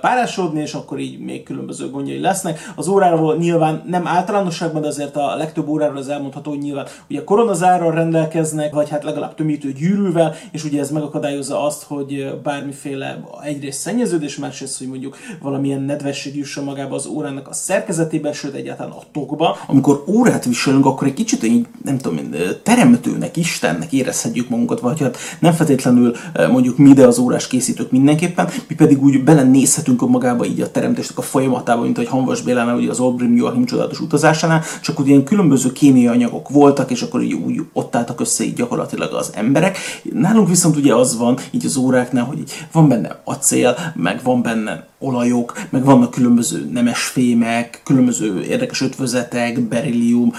párásodni, 0.00 0.60
és 0.60 0.74
akkor 0.74 0.89
akkor 0.90 1.02
így 1.02 1.18
még 1.18 1.42
különböző 1.42 1.90
gondjai 1.90 2.20
lesznek. 2.20 2.72
Az 2.76 2.88
óráról 2.88 3.36
nyilván 3.36 3.82
nem 3.86 4.06
általánosságban, 4.06 4.82
de 4.82 4.88
azért 4.88 5.16
a 5.16 5.36
legtöbb 5.36 5.68
óráról 5.68 5.96
az 5.96 6.08
elmondható, 6.08 6.50
hogy 6.50 6.58
nyilván 6.58 6.86
ugye 7.10 7.24
koronazárral 7.24 7.92
rendelkeznek, 7.92 8.74
vagy 8.74 8.88
hát 8.88 9.04
legalább 9.04 9.34
tömítő 9.34 9.72
gyűrűvel, 9.72 10.34
és 10.52 10.64
ugye 10.64 10.80
ez 10.80 10.90
megakadályozza 10.90 11.64
azt, 11.64 11.82
hogy 11.82 12.38
bármiféle 12.42 13.24
egyrészt 13.44 13.80
szennyeződés, 13.80 14.36
másrészt, 14.36 14.78
hogy 14.78 14.88
mondjuk 14.88 15.16
valamilyen 15.42 15.82
nedvesség 15.82 16.36
jusson 16.36 16.64
magába 16.64 16.94
az 16.94 17.06
órának 17.06 17.48
a 17.48 17.52
szerkezetében, 17.52 18.32
sőt 18.32 18.54
egyáltalán 18.54 18.92
a 18.92 19.02
tokba. 19.12 19.56
Amikor 19.66 20.04
órát 20.06 20.44
viselünk, 20.44 20.86
akkor 20.86 21.06
egy 21.06 21.14
kicsit 21.14 21.42
így, 21.42 21.66
nem 21.84 21.98
tudom, 21.98 22.30
teremtőnek, 22.62 23.36
Istennek 23.36 23.92
érezhetjük 23.92 24.48
magunkat, 24.48 24.80
vagy 24.80 25.00
hát 25.00 25.16
nem 25.40 25.52
feltétlenül 25.52 26.14
mondjuk 26.50 26.78
mi, 26.78 26.92
de 26.92 27.06
az 27.06 27.18
órás 27.18 27.46
készítők 27.46 27.90
mindenképpen, 27.90 28.48
mi 28.68 28.74
pedig 28.74 29.02
úgy 29.02 29.24
belenézhetünk 29.24 30.08
magába 30.08 30.44
így 30.44 30.60
a 30.60 30.69
teremtésnek 30.70 31.18
a 31.18 31.22
folyamatában, 31.22 31.84
mint 31.84 31.96
ahogy 31.96 32.10
Hanvas 32.10 32.42
Bélánál, 32.42 32.76
ugye 32.76 32.90
az 32.90 33.00
Old 33.00 33.20
Joachim 33.20 33.64
csodálatos 33.64 34.00
utazásánál, 34.00 34.62
csak 34.82 35.00
úgy 35.00 35.08
ilyen 35.08 35.24
különböző 35.24 35.72
kémiai 35.72 36.06
anyagok 36.06 36.48
voltak, 36.48 36.90
és 36.90 37.02
akkor 37.02 37.22
így 37.22 37.32
úgy 37.32 37.60
ott 37.72 37.96
álltak 37.96 38.20
össze 38.20 38.44
így 38.44 38.54
gyakorlatilag 38.54 39.12
az 39.12 39.30
emberek. 39.34 39.78
Nálunk 40.12 40.48
viszont 40.48 40.76
ugye 40.76 40.94
az 40.94 41.18
van, 41.18 41.38
így 41.50 41.64
az 41.64 41.76
óráknál, 41.76 42.24
hogy 42.24 42.42
van 42.72 42.88
benne 42.88 43.20
acél, 43.24 43.76
meg 43.94 44.20
van 44.22 44.42
benne 44.42 44.89
olajok, 45.00 45.52
meg 45.70 45.84
vannak 45.84 46.10
különböző 46.10 46.68
nemes 46.72 47.02
fémek, 47.02 47.80
különböző 47.84 48.42
érdekes 48.42 48.80
ötvözetek, 48.80 49.60
berillium, 49.60 50.32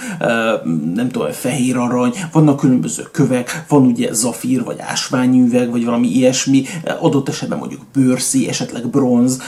nem 0.93 1.09
tudom, 1.11 1.31
fehér 1.31 1.77
arany, 1.77 2.13
vannak 2.31 2.59
különböző 2.59 3.03
kövek, 3.11 3.65
van 3.67 3.85
ugye 3.85 4.13
zafír, 4.13 4.63
vagy 4.63 4.79
ásványüveg, 4.79 5.71
vagy 5.71 5.85
valami 5.85 6.07
ilyesmi, 6.07 6.63
adott 6.99 7.29
esetben 7.29 7.57
mondjuk 7.57 7.81
bőrszi, 7.93 8.47
esetleg 8.47 8.87
bronz 8.87 9.41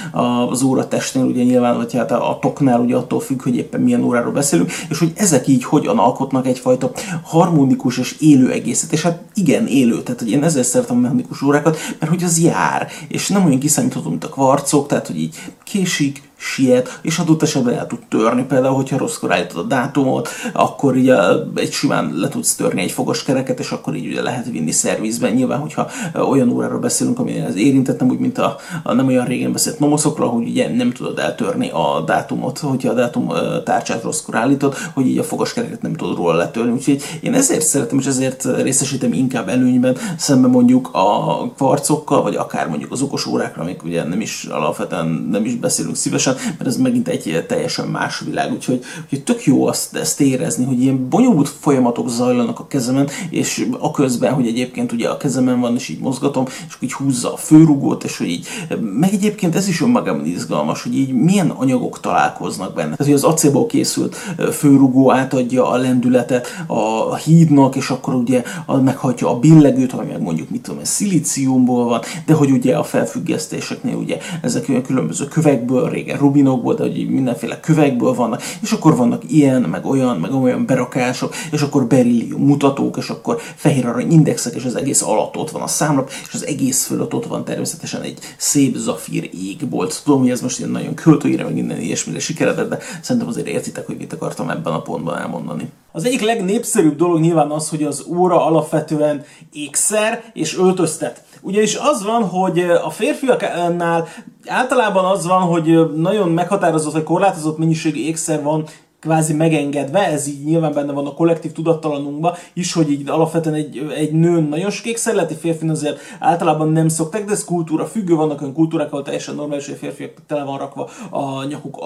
az 0.49 0.61
óratestnél, 0.61 1.23
ugye 1.23 1.43
nyilván, 1.43 1.77
vagy 1.77 1.93
hát 1.93 2.11
a 2.11 2.37
toknál 2.41 2.79
ugye 2.79 2.95
attól 2.95 3.19
függ, 3.19 3.41
hogy 3.41 3.55
éppen 3.55 3.81
milyen 3.81 4.03
óráról 4.03 4.31
beszélünk, 4.31 4.71
és 4.89 4.99
hogy 4.99 5.11
ezek 5.15 5.47
így 5.47 5.63
hogyan 5.63 5.97
alkotnak 5.97 6.47
egyfajta 6.47 6.91
harmonikus 7.23 7.97
és 7.97 8.15
élő 8.19 8.51
egészet, 8.51 8.91
és 8.93 9.01
hát 9.01 9.21
igen, 9.33 9.67
élő, 9.67 10.03
tehát 10.03 10.19
hogy 10.19 10.31
én 10.31 10.43
ezzel 10.43 10.63
szeretem 10.63 10.97
a 10.97 10.99
mechanikus 10.99 11.41
órákat, 11.41 11.77
mert 11.99 12.11
hogy 12.11 12.23
az 12.23 12.39
jár, 12.39 12.87
és 13.07 13.27
nem 13.27 13.45
olyan 13.45 13.59
kiszámítható, 13.59 14.09
mint 14.09 14.23
a 14.23 14.29
kvarcok, 14.29 14.87
tehát 14.87 15.02
hogy 15.07 15.19
így 15.19 15.35
késik, 15.63 16.21
siet, 16.43 16.99
és 17.01 17.17
adott 17.17 17.41
esetben 17.41 17.73
el 17.73 17.87
tud 17.87 17.99
törni. 18.09 18.43
Például, 18.43 18.75
hogyha 18.75 18.97
rosszkor 18.97 19.31
állítod 19.31 19.57
a 19.57 19.67
dátumot, 19.67 20.29
akkor 20.53 20.95
ugye 20.95 21.15
egy 21.55 21.71
simán 21.71 22.13
le 22.15 22.27
tudsz 22.27 22.55
törni 22.55 22.81
egy 22.81 22.91
fogaskereket, 22.91 23.59
és 23.59 23.71
akkor 23.71 23.95
így 23.95 24.07
ugye 24.07 24.21
lehet 24.21 24.49
vinni 24.49 24.71
szervizben. 24.71 25.33
Nyilván, 25.33 25.59
hogyha 25.59 25.89
olyan 26.29 26.49
óráról 26.49 26.79
beszélünk, 26.79 27.19
ami 27.19 27.33
ez 27.39 27.55
érintett, 27.55 27.99
nem 27.99 28.09
úgy, 28.09 28.19
mint 28.19 28.37
a, 28.37 28.55
a 28.83 28.93
nem 28.93 29.07
olyan 29.07 29.25
régen 29.25 29.51
beszélt 29.51 29.79
nomoszokról, 29.79 30.29
hogy 30.29 30.47
ugye 30.47 30.75
nem 30.75 30.91
tudod 30.91 31.19
eltörni 31.19 31.69
a 31.69 32.03
dátumot, 32.05 32.57
hogyha 32.59 32.89
a 32.89 32.93
dátum 32.93 33.31
tárcsát 33.63 34.03
rosszkor 34.03 34.35
állítod, 34.35 34.75
hogy 34.93 35.07
így 35.07 35.17
a 35.17 35.23
fogaskereket 35.23 35.81
nem 35.81 35.93
tudod 35.93 36.15
róla 36.15 36.35
letörni. 36.35 36.71
Úgyhogy 36.71 37.01
én 37.21 37.33
ezért 37.33 37.65
szeretem, 37.65 37.99
és 37.99 38.05
ezért 38.05 38.47
részesítem 38.61 39.13
inkább 39.13 39.49
előnyben, 39.49 39.97
szemben 40.17 40.49
mondjuk 40.49 40.89
a 40.91 41.37
kvarcokkal, 41.55 42.21
vagy 42.21 42.35
akár 42.35 42.67
mondjuk 42.67 42.91
az 42.91 43.01
okos 43.01 43.25
órákra, 43.25 43.61
amik 43.61 43.83
ugye 43.83 44.03
nem 44.03 44.21
is 44.21 44.43
alapvetően 44.43 45.27
nem 45.31 45.45
is 45.45 45.55
beszélünk 45.55 45.95
szívesen, 45.95 46.32
mert 46.35 46.65
ez 46.65 46.77
megint 46.77 47.07
egy 47.07 47.45
teljesen 47.47 47.87
más 47.87 48.19
világ, 48.19 48.51
úgyhogy, 48.51 48.81
úgyhogy 49.03 49.23
tök 49.23 49.45
jó 49.45 49.67
azt, 49.67 49.95
ezt 49.95 50.21
érezni, 50.21 50.65
hogy 50.65 50.81
ilyen 50.81 51.09
bonyolult 51.09 51.49
folyamatok 51.59 52.09
zajlanak 52.09 52.59
a 52.59 52.67
kezemen, 52.67 53.09
és 53.29 53.67
a 53.79 53.91
közben, 53.91 54.33
hogy 54.33 54.47
egyébként 54.47 54.91
ugye 54.91 55.09
a 55.09 55.17
kezemen 55.17 55.59
van, 55.59 55.75
és 55.75 55.89
így 55.89 55.99
mozgatom, 55.99 56.45
és 56.67 56.77
így 56.79 56.93
húzza 56.93 57.33
a 57.33 57.37
főrugót, 57.37 58.03
és 58.03 58.17
hogy 58.17 58.27
így, 58.27 58.47
meg 58.79 59.13
egyébként 59.13 59.55
ez 59.55 59.67
is 59.67 59.81
önmagában 59.81 60.25
izgalmas, 60.25 60.83
hogy 60.83 60.97
így 60.97 61.13
milyen 61.13 61.49
anyagok 61.49 61.99
találkoznak 61.99 62.73
benne. 62.73 62.95
Tehát, 62.95 63.05
hogy 63.05 63.13
az 63.13 63.23
acélból 63.23 63.65
készült 63.65 64.15
főrugó 64.51 65.11
átadja 65.11 65.69
a 65.69 65.77
lendületet 65.77 66.47
a 66.67 67.15
hídnak, 67.15 67.75
és 67.75 67.89
akkor 67.89 68.13
ugye 68.13 68.43
meghajtja 68.83 69.29
a 69.29 69.39
billegőt, 69.39 69.93
ami 69.93 70.11
meg 70.11 70.21
mondjuk 70.21 70.49
mit 70.49 70.61
tudom, 70.61 70.83
szilíciumból 70.83 71.85
van, 71.85 72.01
de 72.25 72.33
hogy 72.33 72.51
ugye 72.51 72.75
a 72.75 72.83
felfüggesztéseknél 72.83 73.95
ugye 73.95 74.17
ezek 74.41 74.69
olyan 74.69 74.81
különböző 74.81 75.25
kövekből, 75.27 75.89
régen 75.89 76.17
rubinokból, 76.23 76.73
de 76.73 76.83
hogy 76.83 77.09
mindenféle 77.09 77.59
kövekből 77.59 78.13
vannak, 78.13 78.41
és 78.61 78.71
akkor 78.71 78.95
vannak 78.95 79.21
ilyen, 79.27 79.61
meg 79.61 79.85
olyan, 79.85 80.17
meg 80.17 80.33
olyan 80.33 80.65
berakások, 80.65 81.33
és 81.51 81.61
akkor 81.61 81.85
berillium 81.85 82.41
mutatók, 82.41 82.97
és 82.97 83.09
akkor 83.09 83.41
fehér 83.55 83.85
arany 83.85 84.11
indexek, 84.11 84.55
és 84.55 84.65
az 84.65 84.75
egész 84.75 85.01
alatt 85.01 85.37
ott 85.37 85.51
van 85.51 85.61
a 85.61 85.67
számlap, 85.67 86.11
és 86.27 86.33
az 86.33 86.45
egész 86.45 86.85
fölött 86.85 87.13
ott 87.13 87.25
van 87.25 87.45
természetesen 87.45 88.01
egy 88.01 88.19
szép 88.37 88.75
zafír 88.75 89.29
égbolt. 89.33 90.01
Tudom, 90.03 90.19
hogy 90.19 90.29
ez 90.29 90.41
most 90.41 90.59
ilyen 90.59 90.71
nagyon 90.71 90.93
költőire, 90.93 91.43
meg 91.43 91.53
minden 91.53 91.79
ilyesmire 91.79 92.19
sikeredett, 92.19 92.69
de 92.69 92.79
szerintem 93.01 93.29
azért 93.29 93.47
értitek, 93.47 93.85
hogy 93.85 93.97
mit 93.97 94.13
akartam 94.13 94.49
ebben 94.49 94.73
a 94.73 94.81
pontban 94.81 95.17
elmondani. 95.17 95.71
Az 95.95 96.05
egyik 96.05 96.21
legnépszerűbb 96.21 96.95
dolog 96.95 97.19
nyilván 97.19 97.51
az, 97.51 97.69
hogy 97.69 97.83
az 97.83 98.05
óra 98.07 98.45
alapvetően 98.45 99.23
ékszer 99.51 100.23
és 100.33 100.57
öltöztet. 100.57 101.23
Ugyanis 101.41 101.75
az 101.75 102.03
van, 102.03 102.23
hogy 102.23 102.59
a 102.59 102.89
férfiaknál 102.89 104.07
általában 104.47 105.05
az 105.05 105.25
van, 105.25 105.41
hogy 105.41 105.95
nagyon 105.95 106.29
meghatározott 106.29 106.93
vagy 106.93 107.03
korlátozott 107.03 107.57
mennyiségű 107.57 107.99
ékszer 107.99 108.43
van 108.43 108.65
kvázi 109.03 109.33
megengedve, 109.33 109.99
ez 110.07 110.27
így 110.27 110.43
nyilván 110.43 110.73
benne 110.73 110.91
van 110.91 111.07
a 111.07 111.13
kollektív 111.13 111.51
tudattalanunkban 111.51 112.33
is, 112.53 112.73
hogy 112.73 112.91
így 112.91 113.09
alapvetően 113.09 113.55
egy, 113.55 113.91
egy 113.95 114.11
nőn 114.11 114.43
nagyon 114.43 114.69
sok 114.69 114.85
ékszer 114.85 115.13
lehet, 115.13 115.31
egy 115.31 115.37
férfin 115.37 115.69
azért 115.69 115.99
általában 116.19 116.71
nem 116.71 116.87
szoktak, 116.87 117.25
de 117.25 117.31
ez 117.31 117.43
kultúra 117.43 117.85
függő, 117.85 118.15
vannak 118.15 118.41
olyan 118.41 118.53
kultúrák, 118.53 118.91
ahol 118.91 119.03
teljesen 119.03 119.35
normális, 119.35 119.65
hogy 119.65 119.75
a 119.75 119.77
férfiak 119.77 120.11
tele 120.27 120.43
van 120.43 120.57
rakva 120.57 120.89
a 121.09 121.43
nyakuk 121.43 121.83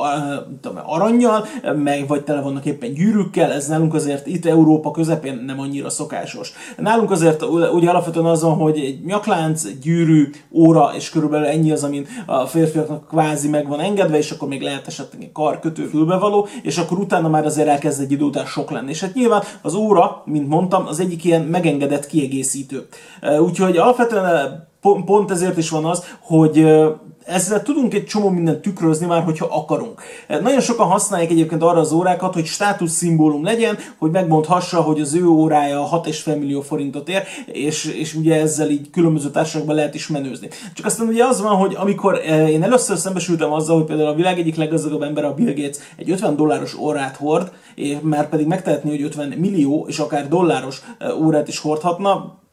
aranyjal, 0.86 1.46
meg 1.76 2.08
vagy 2.08 2.24
tele 2.24 2.42
vannak 2.42 2.66
éppen 2.66 2.94
gyűrűkkel, 2.94 3.52
ez 3.52 3.68
nálunk 3.68 3.94
azért 3.94 4.28
itt 4.28 4.46
Európa 4.46 4.92
közepén 4.92 5.44
nem 5.46 5.60
annyira 5.60 5.90
szokásos. 5.90 6.54
Nálunk 6.78 7.12
azért 7.12 7.44
ugye 7.74 7.90
alapvetően 7.90 8.26
az 8.26 8.42
van, 8.42 8.56
hogy 8.56 8.78
egy 8.80 9.06
nyaklánc, 9.06 9.68
gyűrű, 9.82 10.30
óra, 10.52 10.92
és 10.96 11.10
körülbelül 11.10 11.46
ennyi 11.46 11.72
az, 11.72 11.84
amin 11.84 12.08
a 12.26 12.46
férfiaknak 12.46 13.08
kvázi 13.08 13.50
meg 13.50 13.68
van 13.68 13.80
engedve, 13.80 14.18
és 14.18 14.32
akkor 14.32 14.48
még 14.48 14.62
lehet 14.62 14.88
esetleg 14.88 15.22
egy 15.22 15.32
karkötő 15.32 15.86
fülbevaló, 15.86 16.48
és 16.62 16.78
akkor 16.78 17.06
utána 17.08 17.30
már 17.30 17.46
azért 17.46 17.68
elkezd 17.68 18.02
egy 18.02 18.12
idő 18.12 18.24
után 18.24 18.46
sok 18.46 18.72
lenni. 18.72 18.90
És 18.90 19.02
hát 19.02 19.14
nyilván 19.14 19.44
az 19.62 19.74
óra, 19.74 20.22
mint 20.26 20.48
mondtam, 20.48 20.88
az 20.88 21.00
egyik 21.00 21.24
ilyen 21.24 21.42
megengedett 21.42 22.08
kiegészítő. 22.08 22.88
Úgyhogy 23.40 23.78
alapvetően 23.78 24.68
pont 24.82 25.32
ezért 25.32 25.58
is 25.58 25.70
van 25.70 25.86
az, 25.86 26.04
hogy 26.20 26.68
ezzel 27.28 27.64
tudunk 27.64 27.94
egy 27.94 28.06
csomó 28.06 28.30
mindent 28.30 28.62
tükrözni 28.62 29.06
már, 29.06 29.24
hogyha 29.24 29.48
akarunk. 29.50 30.02
Nagyon 30.28 30.60
sokan 30.60 30.88
használják 30.88 31.32
egyébként 31.32 31.64
arra 31.64 31.80
az 31.80 31.92
órákat, 31.92 32.34
hogy 32.34 32.46
státuszszimbólum 32.46 33.44
legyen, 33.44 33.78
hogy 33.98 34.12
megmondhassa, 34.12 34.82
hogy 34.82 35.02
az 35.02 35.14
ő 35.14 35.28
órája 35.28 35.90
6,5 35.92 36.40
millió 36.40 36.62
forintot 36.62 37.10
ér, 37.10 37.24
és, 37.46 37.86
és 37.86 38.14
ugye 38.14 38.42
ezzel 38.42 38.70
így 38.70 38.90
különböző 38.90 39.30
társaságban 39.30 39.76
lehet 39.76 39.96
is 39.96 40.08
menőzni. 40.08 40.50
Csak 40.74 40.86
aztán 40.86 41.08
ugye 41.08 41.26
az 41.26 41.42
van, 41.42 41.56
hogy 41.56 41.76
amikor 41.78 42.22
eh, 42.26 42.50
én 42.50 42.64
először 42.64 42.98
szembesültem 42.98 43.52
azzal, 43.52 43.76
hogy 43.76 43.86
például 43.86 44.10
a 44.10 44.16
világ 44.16 44.40
egyik 44.40 44.56
leggazdagabb 44.56 45.02
ember, 45.02 45.26
a 45.26 45.34
Bill 45.34 45.54
Gates, 45.54 45.78
egy 45.98 46.12
50 46.12 46.36
dolláros 46.36 46.76
órát 46.78 47.16
hord, 47.16 47.52
már 48.02 48.30
pedig 48.30 48.48
megtehetni, 48.48 48.90
hogy 48.90 49.02
50 49.02 49.28
millió 49.28 49.86
és 49.88 50.00
akár 50.00 50.28
dolláros 50.28 50.82
eh, 50.98 51.22
órát 51.22 51.48
is 51.48 51.60
hordhatna, 51.60 52.46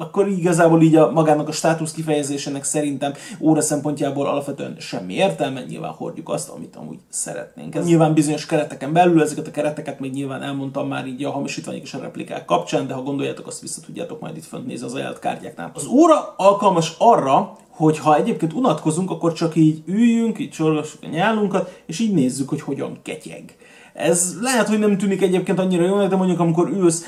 akkor 0.00 0.28
igazából 0.28 0.82
így 0.82 0.96
a 0.96 1.10
magának 1.10 1.48
a 1.48 1.52
státusz 1.52 1.92
kifejezésének 1.92 2.64
szerintem 2.64 3.12
óra 3.40 3.60
szempontjából 3.60 4.26
alapvetően 4.26 4.76
semmi 4.78 5.14
értelme, 5.14 5.62
nyilván 5.62 5.92
hordjuk 5.92 6.28
azt, 6.28 6.48
amit 6.48 6.76
amúgy 6.76 6.98
szeretnénk. 7.08 7.74
Ez 7.74 7.86
nyilván 7.86 8.14
bizonyos 8.14 8.46
kereteken 8.46 8.92
belül, 8.92 9.22
ezeket 9.22 9.46
a 9.46 9.50
kereteket 9.50 10.00
még 10.00 10.12
nyilván 10.12 10.42
elmondtam 10.42 10.88
már 10.88 11.06
így 11.06 11.24
a 11.24 11.30
hamisítványok 11.30 11.82
és 11.82 11.94
a 11.94 12.00
replikák 12.00 12.44
kapcsán, 12.44 12.86
de 12.86 12.94
ha 12.94 13.02
gondoljátok, 13.02 13.46
azt 13.46 13.60
vissza 13.60 13.80
tudjátok 13.80 14.20
majd 14.20 14.36
itt 14.36 14.44
fönt 14.44 14.66
nézni 14.66 14.86
az 14.86 14.94
ajánlott 14.94 15.18
kártyáknál. 15.18 15.70
Az 15.74 15.86
óra 15.86 16.34
alkalmas 16.36 16.94
arra, 16.98 17.56
hogy 17.70 17.98
ha 17.98 18.16
egyébként 18.16 18.52
unatkozunk, 18.52 19.10
akkor 19.10 19.32
csak 19.32 19.56
így 19.56 19.82
üljünk, 19.86 20.38
így 20.38 20.50
csorgassuk 20.50 21.02
a 21.02 21.08
nyálunkat, 21.08 21.82
és 21.86 21.98
így 21.98 22.14
nézzük, 22.14 22.48
hogy 22.48 22.60
hogyan 22.60 22.98
ketyeg. 23.02 23.54
Ez 23.94 24.36
lehet, 24.40 24.68
hogy 24.68 24.78
nem 24.78 24.98
tűnik 24.98 25.22
egyébként 25.22 25.58
annyira 25.58 25.84
jónak, 25.84 26.08
de 26.08 26.16
mondjuk 26.16 26.40
amikor 26.40 26.68
ülsz 26.68 27.04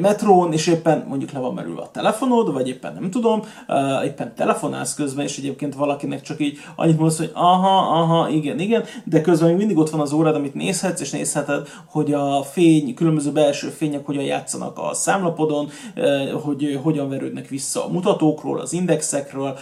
metrón, 0.00 0.52
és 0.52 0.66
éppen 0.66 1.04
mondjuk 1.08 1.30
le 1.30 1.38
van 1.38 1.54
merülve 1.54 1.80
a 1.80 1.90
telefonod, 1.90 2.52
vagy 2.52 2.68
éppen 2.68 2.96
nem 3.00 3.10
tudom, 3.10 3.42
éppen 4.04 4.34
telefonálsz 4.34 4.94
közben, 4.94 5.24
és 5.24 5.38
egyébként 5.38 5.74
valakinek 5.74 6.20
csak 6.20 6.40
így 6.40 6.58
annyit 6.76 6.98
mondasz, 6.98 7.18
hogy 7.18 7.30
aha, 7.34 8.00
aha, 8.00 8.28
igen, 8.28 8.58
igen, 8.58 8.84
de 9.04 9.20
közben 9.20 9.48
még 9.48 9.56
mindig 9.56 9.78
ott 9.78 9.90
van 9.90 10.00
az 10.00 10.12
órád, 10.12 10.34
amit 10.34 10.54
nézhetsz, 10.54 11.00
és 11.00 11.10
nézheted, 11.10 11.68
hogy 11.86 12.12
a 12.12 12.42
fény, 12.42 12.94
különböző 12.94 13.32
belső 13.32 13.68
fények 13.68 14.06
hogyan 14.06 14.24
játszanak 14.24 14.78
a 14.78 14.94
számlapodon, 14.94 15.68
hogy 16.42 16.80
hogyan 16.82 17.08
verődnek 17.08 17.48
vissza 17.48 17.84
a 17.84 17.88
mutatókról, 17.88 18.60
az 18.60 18.72
indexekről, 18.72 19.58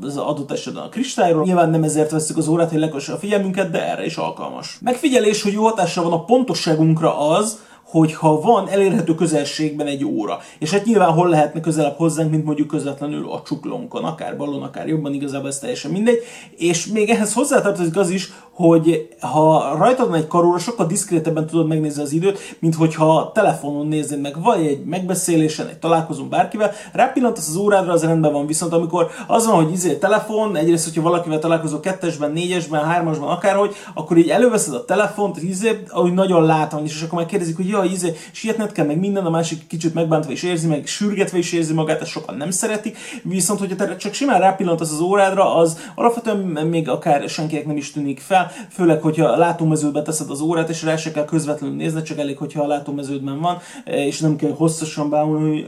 az 0.00 0.16
adott 0.16 0.50
esetben 0.50 0.82
a 0.82 0.88
kristályról. 0.88 1.42
Nyilván 1.42 1.70
nem 1.70 1.82
ezért 1.82 2.10
veszük 2.10 2.36
az 2.36 2.48
órát, 2.48 2.70
hogy 2.70 2.78
lekösse 2.78 3.12
a 3.12 3.16
figyelmünket, 3.16 3.70
de 3.70 3.90
erre 3.90 4.04
is 4.04 4.16
alkalmas. 4.16 4.78
Megfigyelés, 4.80 5.42
hogy 5.42 5.52
jó 5.52 5.64
hatással 5.64 6.04
van 6.04 6.12
a 6.12 6.24
pontosságunkra 6.24 7.28
az, 7.28 7.58
hogyha 7.90 8.40
van 8.40 8.68
elérhető 8.68 9.14
közelségben 9.14 9.86
egy 9.86 10.04
óra. 10.04 10.38
És 10.58 10.70
hát 10.70 10.84
nyilván 10.84 11.12
hol 11.12 11.28
lehetne 11.28 11.60
közelebb 11.60 11.96
hozzánk, 11.96 12.30
mint 12.30 12.44
mondjuk 12.44 12.68
közvetlenül 12.68 13.30
a 13.30 13.42
csuklónkon, 13.44 14.04
akár 14.04 14.36
balon, 14.36 14.62
akár 14.62 14.88
jobban, 14.88 15.14
igazából 15.14 15.48
ez 15.48 15.58
teljesen 15.58 15.90
mindegy. 15.90 16.18
És 16.56 16.86
még 16.86 17.10
ehhez 17.10 17.32
hozzátartozik 17.32 17.96
az 17.96 18.10
is, 18.10 18.32
hogy 18.60 19.08
ha 19.20 19.74
rajtad 19.78 20.08
van 20.08 20.18
egy 20.18 20.26
karóra, 20.26 20.58
sokkal 20.58 20.86
diszkrétebben 20.86 21.46
tudod 21.46 21.66
megnézni 21.66 22.02
az 22.02 22.12
időt, 22.12 22.56
mint 22.58 22.74
hogyha 22.74 23.30
telefonon 23.34 23.86
néznéd 23.86 24.20
meg, 24.20 24.42
vagy 24.42 24.66
egy 24.66 24.84
megbeszélésen, 24.84 25.66
egy 25.66 25.78
találkozón 25.78 26.28
bárkivel, 26.28 26.72
rápillantasz 26.92 27.48
az 27.48 27.56
órádra, 27.56 27.92
az 27.92 28.04
rendben 28.04 28.32
van, 28.32 28.46
viszont 28.46 28.72
amikor 28.72 29.10
az 29.26 29.46
van, 29.46 29.64
hogy 29.64 29.72
izé 29.72 29.94
telefon, 29.94 30.56
egyrészt, 30.56 30.84
hogyha 30.84 31.02
valakivel 31.02 31.38
találkozol 31.38 31.80
kettesben, 31.80 32.32
négyesben, 32.32 32.84
hármasban, 32.84 33.28
akárhogy, 33.28 33.74
akkor 33.94 34.16
így 34.16 34.28
előveszed 34.28 34.74
a 34.74 34.84
telefont, 34.84 35.42
izé, 35.42 35.82
ahogy 35.88 36.14
nagyon 36.14 36.44
látványos, 36.44 36.94
és 36.94 37.02
akkor 37.02 37.26
kérdezik, 37.26 37.56
hogy 37.56 37.68
jaj, 37.68 37.88
izé, 37.88 38.16
sietned 38.32 38.72
kell, 38.72 38.86
meg 38.86 38.98
minden, 38.98 39.26
a 39.26 39.30
másik 39.30 39.66
kicsit 39.66 39.94
megbántva 39.94 40.32
is 40.32 40.42
érzi, 40.42 40.66
meg 40.66 40.86
sürgetve 40.86 41.38
is 41.38 41.52
érzi 41.52 41.72
magát, 41.72 42.00
ezt 42.00 42.10
sokan 42.10 42.36
nem 42.36 42.50
szeretik, 42.50 42.96
viszont 43.22 43.60
hogyha 43.60 43.76
te 43.76 43.96
csak 43.96 44.12
simán 44.12 44.40
rápillantasz 44.40 44.92
az 44.92 45.00
órádra, 45.00 45.54
az 45.54 45.78
alapvetően 45.94 46.66
még 46.66 46.88
akár 46.88 47.28
senkinek 47.28 47.66
nem 47.66 47.76
is 47.76 47.92
tűnik 47.92 48.20
fel, 48.20 48.49
főleg, 48.70 49.02
hogyha 49.02 49.26
a 49.26 49.36
látómeződbe 49.36 50.02
teszed 50.02 50.30
az 50.30 50.40
órát, 50.40 50.68
és 50.68 50.82
rá 50.82 50.96
se 50.96 51.10
kell 51.10 51.24
közvetlenül 51.24 51.76
nézni, 51.76 52.02
csak 52.02 52.18
elég, 52.18 52.38
hogyha 52.38 52.62
a 52.62 52.66
látómeződben 52.66 53.40
van, 53.40 53.58
és 53.84 54.20
nem 54.20 54.36
kell 54.36 54.52
hosszasan 54.52 55.10
bámulni, 55.10 55.66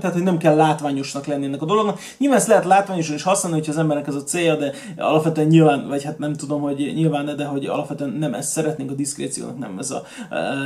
tehát 0.00 0.12
hogy 0.12 0.22
nem 0.22 0.38
kell 0.38 0.56
látványosnak 0.56 1.26
lenni 1.26 1.44
ennek 1.44 1.62
a 1.62 1.66
dolognak. 1.66 1.98
Nyilván 2.18 2.38
ezt 2.38 2.48
lehet 2.48 2.64
látványosan 2.64 3.14
is 3.14 3.22
használni, 3.22 3.58
hogyha 3.58 3.72
az 3.72 3.78
embernek 3.78 4.06
ez 4.06 4.14
a 4.14 4.22
célja, 4.22 4.56
de 4.56 4.72
alapvetően 4.96 5.46
nyilván, 5.46 5.88
vagy 5.88 6.04
hát 6.04 6.18
nem 6.18 6.32
tudom, 6.32 6.60
hogy 6.60 6.92
nyilván, 6.94 7.36
de 7.36 7.44
hogy 7.44 7.66
alapvetően 7.66 8.10
nem 8.10 8.34
ezt 8.34 8.50
szeretnénk, 8.50 8.90
a 8.90 8.94
diszkréciónak 8.94 9.58
nem 9.58 9.78
ez 9.78 9.90
a, 9.90 10.02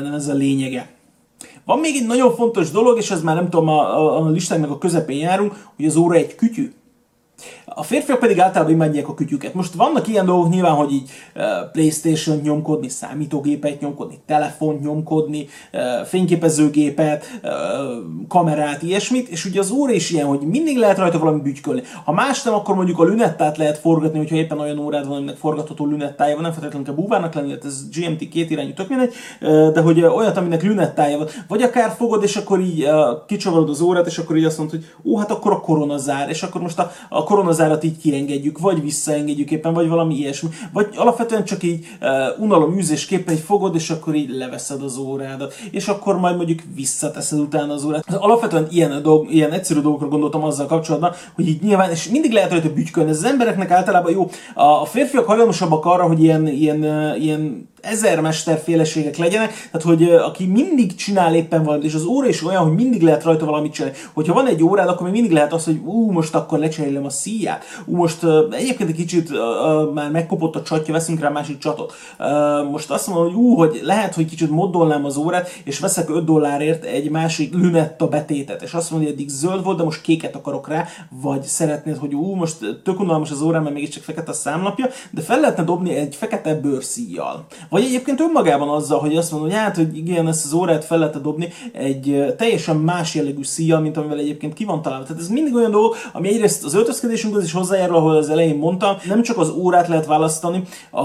nem 0.03 0.14
ez 0.14 0.29
a 0.29 0.35
lényege. 0.35 0.88
Van 1.64 1.79
még 1.79 1.97
egy 1.97 2.07
nagyon 2.07 2.35
fontos 2.35 2.71
dolog, 2.71 2.99
és 2.99 3.11
ez 3.11 3.23
már 3.23 3.35
nem 3.35 3.50
tudom, 3.50 3.69
a, 3.69 3.99
a, 3.99 4.26
a 4.26 4.31
listánknak 4.31 4.71
a 4.71 4.79
közepén 4.79 5.19
járunk, 5.19 5.67
hogy 5.76 5.85
az 5.85 5.97
óra 5.97 6.14
egy 6.14 6.35
kütyű. 6.35 6.73
A 7.64 7.83
férfiak 7.83 8.19
pedig 8.19 8.41
általában 8.41 8.75
imádják 8.75 9.09
a 9.09 9.14
kütyüket. 9.14 9.55
Most 9.55 9.75
vannak 9.75 10.09
ilyen 10.09 10.26
dolgok 10.26 10.49
nyilván, 10.49 10.75
hogy 10.75 10.93
így 10.93 11.11
Playstation 11.73 12.37
nyomkodni, 12.43 12.88
számítógépet 12.88 13.81
nyomkodni, 13.81 14.19
telefont 14.26 14.83
nyomkodni, 14.83 15.47
fényképezőgépet, 16.05 17.41
kamerát, 18.29 18.83
ilyesmit, 18.83 19.29
és 19.29 19.45
ugye 19.45 19.61
az 19.61 19.71
óra 19.71 19.93
is 19.93 20.11
ilyen, 20.11 20.26
hogy 20.26 20.41
mindig 20.41 20.76
lehet 20.76 20.99
rajta 20.99 21.19
valami 21.19 21.41
bütykölni. 21.41 21.83
Ha 22.05 22.12
más 22.12 22.43
nem, 22.43 22.55
akkor 22.55 22.75
mondjuk 22.75 22.99
a 22.99 23.05
lünettát 23.05 23.57
lehet 23.57 23.79
forgatni, 23.79 24.19
hogyha 24.19 24.37
éppen 24.37 24.59
olyan 24.59 24.79
órád 24.79 25.07
van, 25.07 25.17
aminek 25.17 25.37
forgatható 25.37 25.87
lünettája 25.87 26.35
van, 26.35 26.43
nem 26.43 26.53
feltétlenül 26.53 26.87
kell 26.87 26.95
búvának 26.95 27.35
lenni, 27.35 27.55
ez 27.64 27.88
GMT 27.88 28.29
két 28.29 28.50
irányú, 28.50 28.73
tök 28.73 28.88
mindegy, 28.88 29.14
de 29.73 29.81
hogy 29.81 30.03
olyat, 30.03 30.37
aminek 30.37 30.62
lünettája 30.62 31.19
van. 31.19 31.29
Vagy 31.49 31.62
akár 31.62 31.95
fogod, 31.97 32.23
és 32.23 32.37
akkor 32.37 32.61
így 32.61 32.88
kicsavarod 33.26 33.69
az 33.69 33.81
órát, 33.81 34.07
és 34.07 34.19
akkor 34.19 34.37
így 34.37 34.45
azt 34.45 34.59
mondod, 34.59 34.76
hogy 34.76 35.12
ó, 35.12 35.17
hát 35.17 35.31
akkor 35.31 35.53
a 35.53 35.61
korona 35.61 35.97
zár, 35.97 36.29
és 36.29 36.43
akkor 36.43 36.61
most 36.61 36.79
a, 36.79 36.91
a 37.09 37.24
a 37.25 37.26
koronazárat 37.26 37.85
így 37.85 37.97
kiengedjük, 37.99 38.59
vagy 38.59 38.83
visszaengedjük 38.83 39.50
éppen, 39.50 39.73
vagy 39.75 39.88
valami 39.88 40.14
ilyesmi, 40.14 40.49
vagy 40.73 40.88
alapvetően 40.97 41.45
csak 41.45 41.62
így 41.62 41.87
uh, 42.00 42.43
unalom 42.45 42.78
űzésképpen 42.78 43.35
egy 43.35 43.40
fogod, 43.40 43.75
és 43.75 43.90
akkor 43.90 44.14
így 44.14 44.31
leveszed 44.31 44.83
az 44.83 44.97
órádat, 44.97 45.54
és 45.71 45.88
akkor 45.88 46.19
majd 46.19 46.37
mondjuk 46.37 46.61
visszateszed 46.75 47.38
utána 47.38 47.73
az 47.73 47.85
órát. 47.85 48.04
Az 48.09 48.14
alapvetően 48.14 48.66
ilyen, 48.71 49.02
dolg, 49.02 49.33
ilyen 49.33 49.52
egyszerű 49.52 49.81
dolgokra 49.81 50.09
gondoltam 50.09 50.45
azzal 50.45 50.66
kapcsolatban, 50.66 51.12
hogy 51.35 51.49
így 51.49 51.62
nyilván, 51.62 51.90
és 51.90 52.09
mindig 52.09 52.33
lehet 52.33 52.50
rajta 52.50 52.73
bütykölni. 52.73 53.11
Ez 53.11 53.16
az 53.16 53.25
embereknek 53.25 53.71
általában 53.71 54.12
jó. 54.12 54.28
A 54.54 54.85
férfiak 54.85 55.26
hajlamosabbak 55.26 55.85
arra, 55.85 56.07
hogy 56.07 56.23
ilyen, 56.23 56.47
ilyen, 56.47 56.85
ilyen 57.19 57.69
ezer 57.85 58.21
mesterféleségek 58.21 59.17
legyenek, 59.17 59.50
tehát 59.50 59.87
hogy 59.87 60.03
aki 60.11 60.47
mindig 60.47 60.95
csinál 60.95 61.35
éppen 61.35 61.62
valamit, 61.62 61.85
és 61.85 61.95
az 61.95 62.05
óra 62.05 62.29
is 62.29 62.45
olyan, 62.45 62.62
hogy 62.62 62.75
mindig 62.75 63.03
lehet 63.03 63.25
rajta 63.25 63.45
valamit 63.45 63.73
csinálni. 63.73 63.97
Hogyha 64.12 64.35
van 64.35 64.47
egy 64.47 64.62
órád, 64.62 64.88
akkor 64.88 65.03
még 65.03 65.12
mindig 65.12 65.33
lehet 65.33 65.53
az, 65.53 65.64
hogy 65.64 65.81
ú, 65.85 66.11
most 66.11 66.35
akkor 66.35 66.59
lecserélem 66.59 67.05
a 67.05 67.11
szíját. 67.11 67.64
Ú, 67.85 67.97
most 67.97 68.23
uh, 68.23 68.45
egyébként 68.50 68.91
egy 68.91 68.97
kicsit 68.97 69.31
uh, 69.31 69.37
uh, 69.37 69.93
már 69.93 70.11
megkopott 70.11 70.57
a 70.57 70.62
csatja, 70.62 70.93
veszünk 70.93 71.21
rá 71.21 71.29
másik 71.29 71.59
csatot. 71.59 71.93
Uh, 72.19 72.71
most 72.71 72.91
azt 72.91 73.07
mondom, 73.07 73.25
hogy 73.25 73.35
ú, 73.35 73.55
hogy 73.55 73.81
lehet, 73.83 74.14
hogy 74.14 74.26
kicsit 74.26 74.50
moddolnám 74.50 75.05
az 75.05 75.17
órát, 75.17 75.49
és 75.64 75.79
veszek 75.79 76.11
5 76.11 76.25
dollárért 76.25 76.85
egy 76.85 77.11
másik 77.11 77.55
lünetta 77.55 78.09
betétet, 78.09 78.62
és 78.62 78.73
azt 78.73 78.91
mondja, 78.91 79.09
hogy 79.09 79.19
eddig 79.19 79.29
zöld 79.31 79.64
volt, 79.64 79.76
de 79.76 79.85
most 79.85 80.00
kéket 80.00 80.35
akarok 80.35 80.69
rá, 80.69 80.87
vagy 81.23 81.43
szeretnéd, 81.43 81.97
hogy 81.97 82.14
ú, 82.14 82.35
most 82.35 82.81
tök 82.85 83.00
unalmas 83.00 83.31
az 83.31 83.41
órám, 83.41 83.62
mert 83.62 83.75
mégiscsak 83.75 84.03
fekete 84.03 84.31
a 84.31 84.35
számlapja, 84.35 84.87
de 85.11 85.21
fel 85.21 85.41
lehetne 85.41 85.64
dobni 85.64 85.95
egy 85.95 86.14
fekete 86.14 86.55
bőrszíjjal. 86.55 87.47
Vagy 87.75 87.85
egyébként 87.85 88.21
önmagában 88.21 88.69
azzal, 88.69 88.99
hogy 88.99 89.16
azt 89.16 89.31
mondom, 89.31 89.50
hogy 89.50 89.59
hát, 89.59 89.76
hogy 89.76 89.97
igen, 89.97 90.28
ezt 90.28 90.45
az 90.45 90.52
órát 90.52 90.85
fel 90.85 90.99
lehet 90.99 91.21
dobni 91.21 91.49
egy 91.73 92.35
teljesen 92.37 92.76
más 92.76 93.14
jellegű 93.14 93.43
szíjjal, 93.43 93.81
mint 93.81 93.97
amivel 93.97 94.19
egyébként 94.19 94.54
ki 94.54 94.64
van 94.64 94.83
találva. 94.83 95.04
Tehát 95.04 95.23
ez 95.23 95.28
mindig 95.28 95.54
olyan 95.54 95.71
dolog, 95.71 95.95
ami 96.12 96.28
egyrészt 96.28 96.64
az 96.64 96.75
öltözkedésünkhöz 96.75 97.45
is 97.45 97.52
hozzájárul, 97.52 97.97
ahol 97.97 98.16
az 98.16 98.28
elején 98.28 98.57
mondtam, 98.57 98.97
nem 99.07 99.23
csak 99.23 99.38
az 99.38 99.50
órát 99.50 99.88
lehet 99.88 100.07
választani 100.07 100.62
a, 100.90 101.02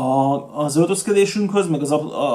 az 0.64 0.76
öltözkedésünkhöz, 0.76 1.68
meg 1.68 1.82
az, 1.82 1.92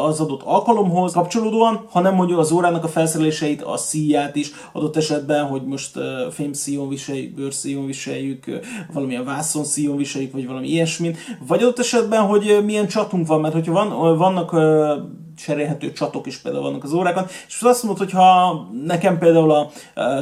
az 0.07 0.21
adott 0.21 0.43
alkalomhoz 0.43 1.13
kapcsolódóan, 1.13 1.85
hanem 1.91 2.15
mondjuk 2.15 2.39
az 2.39 2.53
órának 2.53 2.85
a 2.85 2.89
felszereléseit, 2.89 3.63
a 3.63 3.77
szíját 3.77 4.37
is, 4.37 4.51
adott 4.73 4.97
esetben, 4.97 5.45
hogy 5.45 5.63
most 5.63 5.99
fémszíjon 6.31 6.89
viseljük, 6.89 7.35
bőrszíjon 7.35 7.87
viseljük, 7.87 8.45
valamilyen 8.93 9.25
vászonszíjon 9.25 9.97
viseljük, 9.97 10.33
vagy 10.33 10.47
valami 10.47 10.69
ilyesmin, 10.69 11.17
vagy 11.47 11.63
adott 11.63 11.79
esetben, 11.79 12.23
hogy 12.23 12.61
milyen 12.65 12.87
csatunk 12.87 13.27
van, 13.27 13.41
mert 13.41 13.55
hogyha 13.55 13.73
van, 13.73 13.89
vannak 14.25 14.51
cserélhető 15.37 15.93
csatok 15.93 16.27
is 16.27 16.37
például 16.37 16.65
vannak 16.65 16.85
az 16.85 16.93
órákon, 16.93 17.27
és 17.49 17.61
azt 17.63 17.83
mondod, 17.83 18.03
hogy 18.03 18.13
ha 18.13 18.69
nekem 18.85 19.19
például 19.19 19.51
a, 19.51 19.71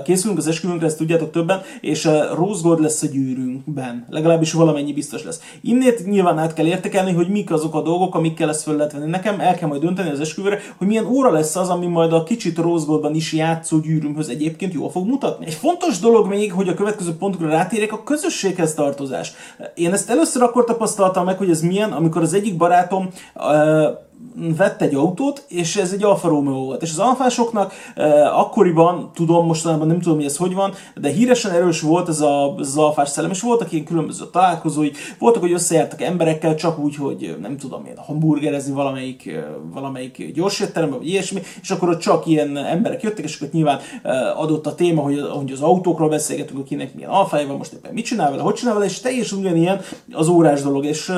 készülünk 0.04 0.38
az 0.38 0.46
esküvőnkre, 0.46 0.86
ezt 0.86 0.96
tudjátok 0.96 1.30
többen, 1.30 1.60
és 1.80 2.06
a 2.06 2.34
rose 2.34 2.60
gold 2.62 2.80
lesz 2.80 3.02
a 3.02 3.06
gyűrűnkben, 3.06 4.06
legalábbis 4.10 4.52
valamennyi 4.52 4.92
biztos 4.92 5.24
lesz. 5.24 5.40
Innét 5.60 6.06
nyilván 6.06 6.38
át 6.38 6.54
kell 6.54 6.66
értekelni, 6.66 7.12
hogy 7.12 7.28
mik 7.28 7.50
azok 7.50 7.74
a 7.74 7.82
dolgok, 7.82 8.14
amikkel 8.14 8.48
ezt 8.48 8.62
föl 8.62 8.76
lehet 8.76 8.92
venni. 8.92 9.10
Nekem 9.10 9.40
el 9.40 9.54
kell 9.54 9.68
majd 9.68 9.80
dönteni 9.80 10.10
az 10.10 10.20
esküvőre, 10.20 10.58
hogy 10.76 10.86
milyen 10.86 11.06
óra 11.06 11.30
lesz 11.30 11.56
az, 11.56 11.68
ami 11.68 11.86
majd 11.86 12.12
a 12.12 12.22
kicsit 12.22 12.58
rose 12.58 12.86
goldban 12.86 13.14
is 13.14 13.32
játszó 13.32 13.78
gyűrűmhöz 13.78 14.28
egyébként 14.28 14.72
jól 14.72 14.90
fog 14.90 15.06
mutatni. 15.06 15.46
Egy 15.46 15.54
fontos 15.54 15.98
dolog 15.98 16.28
még, 16.28 16.52
hogy 16.52 16.68
a 16.68 16.74
következő 16.74 17.16
pontokra 17.16 17.48
rátérjek, 17.48 17.92
a 17.92 18.02
közösséghez 18.02 18.74
tartozás. 18.74 19.32
Én 19.74 19.92
ezt 19.92 20.10
először 20.10 20.42
akkor 20.42 20.64
tapasztaltam 20.64 21.24
meg, 21.24 21.38
hogy 21.38 21.50
ez 21.50 21.60
milyen, 21.60 21.92
amikor 21.92 22.22
az 22.22 22.32
egyik 22.32 22.56
barátom 22.56 23.08
uh, 23.34 24.10
vett 24.34 24.82
egy 24.82 24.94
autót, 24.94 25.44
és 25.48 25.76
ez 25.76 25.92
egy 25.92 26.02
Alfa 26.02 26.28
Romeo 26.28 26.64
volt. 26.64 26.82
És 26.82 26.90
az 26.90 26.98
alfásoknak 26.98 27.72
eh, 27.94 28.38
akkoriban, 28.38 29.10
tudom, 29.14 29.46
mostanában 29.46 29.86
nem 29.86 30.00
tudom, 30.00 30.16
hogy 30.16 30.24
ez 30.24 30.36
hogy 30.36 30.54
van, 30.54 30.72
de 30.94 31.08
híresen 31.08 31.52
erős 31.52 31.80
volt 31.80 32.08
ez 32.08 32.20
a, 32.20 32.54
az 32.54 32.76
alfás 32.76 33.08
szellem, 33.08 33.30
és 33.30 33.40
voltak 33.40 33.72
ilyen 33.72 33.84
különböző 33.84 34.24
találkozói, 34.32 34.90
voltak, 35.18 35.42
hogy 35.42 35.52
összejártak 35.52 36.02
emberekkel, 36.02 36.54
csak 36.54 36.78
úgy, 36.78 36.96
hogy 36.96 37.36
nem 37.40 37.56
tudom 37.56 37.84
én, 37.86 37.96
hamburgerezni 37.96 38.72
valamelyik, 38.72 39.26
eh, 39.26 39.44
valamelyik 39.72 40.32
gyorsértelembe, 40.34 40.96
vagy 40.96 41.08
ilyesmi, 41.08 41.40
és 41.62 41.70
akkor 41.70 41.88
ott 41.88 42.00
csak 42.00 42.26
ilyen 42.26 42.56
emberek 42.56 43.02
jöttek, 43.02 43.24
és 43.24 43.36
akkor 43.36 43.48
nyilván 43.52 43.78
eh, 44.02 44.40
adott 44.40 44.66
a 44.66 44.74
téma, 44.74 45.02
hogy, 45.02 45.20
hogy 45.32 45.52
az 45.52 45.60
autókról 45.60 46.08
beszélgetünk, 46.08 46.60
akinek 46.60 46.94
milyen 46.94 47.10
alfája 47.10 47.46
van, 47.46 47.56
most 47.56 47.72
éppen 47.72 47.92
mit 47.92 48.04
csinál 48.04 48.30
vele, 48.30 48.42
hogy 48.42 48.54
csinál 48.54 48.74
vele, 48.74 48.86
és 48.86 49.00
teljesen 49.00 49.38
ugyanilyen 49.38 49.80
az 50.12 50.28
órás 50.28 50.62
dolog, 50.62 50.84
és 50.84 51.08
eh, 51.08 51.16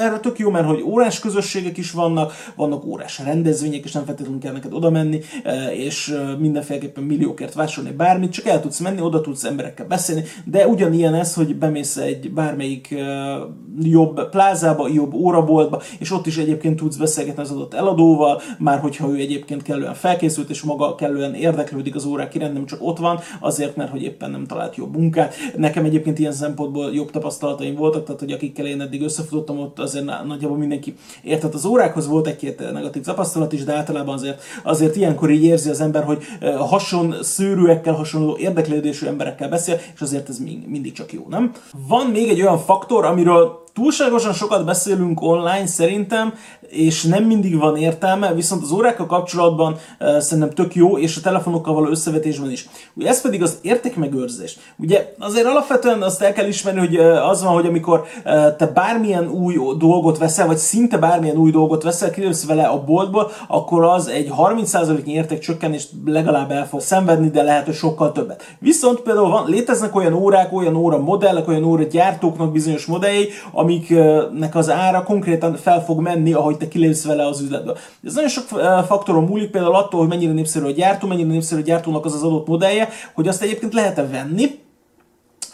erre 0.00 0.18
tök 0.20 0.38
jó, 0.38 0.50
mert 0.50 0.66
hogy 0.66 0.82
órás 0.82 1.18
közösségek 1.18 1.76
is 1.76 1.90
vannak, 1.90 2.15
vannak, 2.16 2.32
vannak 2.56 2.84
órás 2.84 3.18
rendezvények, 3.18 3.84
és 3.84 3.92
nem 3.92 4.04
feltétlenül 4.04 4.40
kell 4.40 4.52
neked 4.52 4.72
oda 4.72 4.90
menni, 4.90 5.20
e, 5.44 5.74
és 5.74 6.08
e, 6.08 6.36
mindenféleképpen 6.36 7.04
milliókért 7.04 7.54
vásárolni 7.54 7.96
bármit, 7.96 8.32
csak 8.32 8.46
el 8.46 8.60
tudsz 8.60 8.78
menni, 8.78 9.00
oda 9.00 9.20
tudsz 9.20 9.44
emberekkel 9.44 9.86
beszélni, 9.86 10.24
de 10.44 10.66
ugyanilyen 10.66 11.14
ez, 11.14 11.34
hogy 11.34 11.56
bemész 11.56 11.96
egy 11.96 12.32
bármelyik 12.32 12.90
e, 12.90 13.38
jobb 13.80 14.28
plázába, 14.30 14.88
jobb 14.88 15.14
óraboltba, 15.14 15.82
és 15.98 16.12
ott 16.12 16.26
is 16.26 16.36
egyébként 16.36 16.76
tudsz 16.76 16.96
beszélgetni 16.96 17.42
az 17.42 17.50
adott 17.50 17.74
eladóval, 17.74 18.40
már 18.58 18.78
hogyha 18.78 19.10
ő 19.10 19.14
egyébként 19.14 19.62
kellően 19.62 19.94
felkészült, 19.94 20.50
és 20.50 20.62
maga 20.62 20.94
kellően 20.94 21.34
érdeklődik 21.34 21.94
az 21.94 22.04
órák 22.04 22.34
iránt, 22.34 22.52
nem 22.52 22.66
csak 22.66 22.78
ott 22.82 22.98
van, 22.98 23.18
azért, 23.40 23.76
mert 23.76 23.90
hogy 23.90 24.02
éppen 24.02 24.30
nem 24.30 24.46
talált 24.46 24.76
jobb 24.76 24.96
munkát. 24.96 25.34
Nekem 25.56 25.84
egyébként 25.84 26.18
ilyen 26.18 26.32
szempontból 26.32 26.94
jobb 26.94 27.10
tapasztalataim 27.10 27.74
voltak, 27.74 28.04
tehát 28.04 28.20
hogy 28.20 28.32
akikkel 28.32 28.66
én 28.66 28.80
eddig 28.80 29.02
összefutottam, 29.02 29.58
ott 29.58 29.78
azért 29.78 30.04
nagyjából 30.04 30.56
mindenki 30.58 30.94
értett 31.22 31.54
az 31.54 31.64
órákhoz, 31.64 32.05
volt 32.06 32.26
egy-két 32.26 32.72
negatív 32.72 33.02
tapasztalat 33.02 33.52
is, 33.52 33.64
de 33.64 33.74
általában 33.74 34.14
azért, 34.14 34.42
azért 34.64 34.96
ilyenkor 34.96 35.30
így 35.30 35.44
érzi 35.44 35.70
az 35.70 35.80
ember, 35.80 36.04
hogy 36.04 36.24
hason 36.58 37.14
szőrűekkel, 37.22 37.94
hasonló 37.94 38.36
érdeklődésű 38.38 39.06
emberekkel 39.06 39.48
beszél, 39.48 39.80
és 39.94 40.00
azért 40.00 40.28
ez 40.28 40.38
mindig 40.66 40.92
csak 40.92 41.12
jó, 41.12 41.26
nem? 41.28 41.52
Van 41.88 42.06
még 42.06 42.28
egy 42.28 42.40
olyan 42.40 42.58
faktor, 42.58 43.04
amiről 43.04 43.64
túlságosan 43.76 44.32
sokat 44.32 44.64
beszélünk 44.64 45.22
online 45.22 45.66
szerintem, 45.66 46.34
és 46.68 47.02
nem 47.02 47.24
mindig 47.24 47.58
van 47.58 47.76
értelme, 47.76 48.34
viszont 48.34 48.62
az 48.62 48.72
órákkal 48.72 49.06
kapcsolatban 49.06 49.76
uh, 50.00 50.18
szerintem 50.18 50.54
tök 50.54 50.74
jó, 50.74 50.98
és 50.98 51.16
a 51.16 51.20
telefonokkal 51.20 51.74
való 51.74 51.88
összevetésben 51.88 52.50
is. 52.50 52.68
Ugye 52.94 53.08
ez 53.08 53.20
pedig 53.20 53.42
az 53.42 53.58
értékmegőrzés. 53.62 54.58
Ugye 54.76 55.14
azért 55.18 55.46
alapvetően 55.46 56.02
azt 56.02 56.22
el 56.22 56.32
kell 56.32 56.46
ismerni, 56.46 56.78
hogy 56.78 56.98
uh, 56.98 57.28
az 57.28 57.42
van, 57.42 57.52
hogy 57.52 57.66
amikor 57.66 58.04
uh, 58.24 58.56
te 58.56 58.66
bármilyen 58.66 59.28
új 59.28 59.54
dolgot 59.78 60.18
veszel, 60.18 60.46
vagy 60.46 60.56
szinte 60.56 60.98
bármilyen 60.98 61.36
új 61.36 61.50
dolgot 61.50 61.82
veszel, 61.82 62.10
kilősz 62.10 62.46
vele 62.46 62.64
a 62.64 62.84
boltból, 62.84 63.30
akkor 63.48 63.84
az 63.84 64.08
egy 64.08 64.30
30%-nyi 64.38 65.12
értékcsökkenést 65.12 65.90
legalább 66.04 66.50
el 66.50 66.68
fog 66.68 66.80
szenvedni, 66.80 67.28
de 67.28 67.42
lehet, 67.42 67.64
hogy 67.64 67.74
sokkal 67.74 68.12
többet. 68.12 68.56
Viszont 68.58 69.00
például 69.00 69.30
van, 69.30 69.48
léteznek 69.48 69.94
olyan 69.94 70.12
órák, 70.12 70.52
olyan 70.52 70.76
óra 70.76 70.98
modellek, 70.98 71.48
olyan 71.48 71.64
óra 71.64 71.82
gyártóknak 71.82 72.52
bizonyos 72.52 72.86
modelljei, 72.86 73.28
amiknek 73.66 74.54
az 74.54 74.70
ára 74.70 75.02
konkrétan 75.02 75.54
fel 75.54 75.84
fog 75.84 76.00
menni, 76.00 76.32
ahogy 76.32 76.56
te 76.56 76.68
kilépsz 76.68 77.04
vele 77.04 77.26
az 77.26 77.40
üzletből. 77.40 77.76
Ez 78.04 78.14
nagyon 78.14 78.30
sok 78.30 78.44
faktoron 78.86 79.24
múlik, 79.24 79.50
például 79.50 79.74
attól, 79.74 80.00
hogy 80.00 80.08
mennyire 80.08 80.32
népszerű 80.32 80.64
a 80.64 80.70
gyártó, 80.70 81.06
mennyire 81.06 81.28
népszerű 81.28 81.60
a 81.60 81.64
gyártónak 81.64 82.04
az 82.04 82.14
az 82.14 82.22
adott 82.22 82.46
modellje, 82.46 82.88
hogy 83.14 83.28
azt 83.28 83.42
egyébként 83.42 83.74
lehet-e 83.74 84.06
venni, 84.06 84.64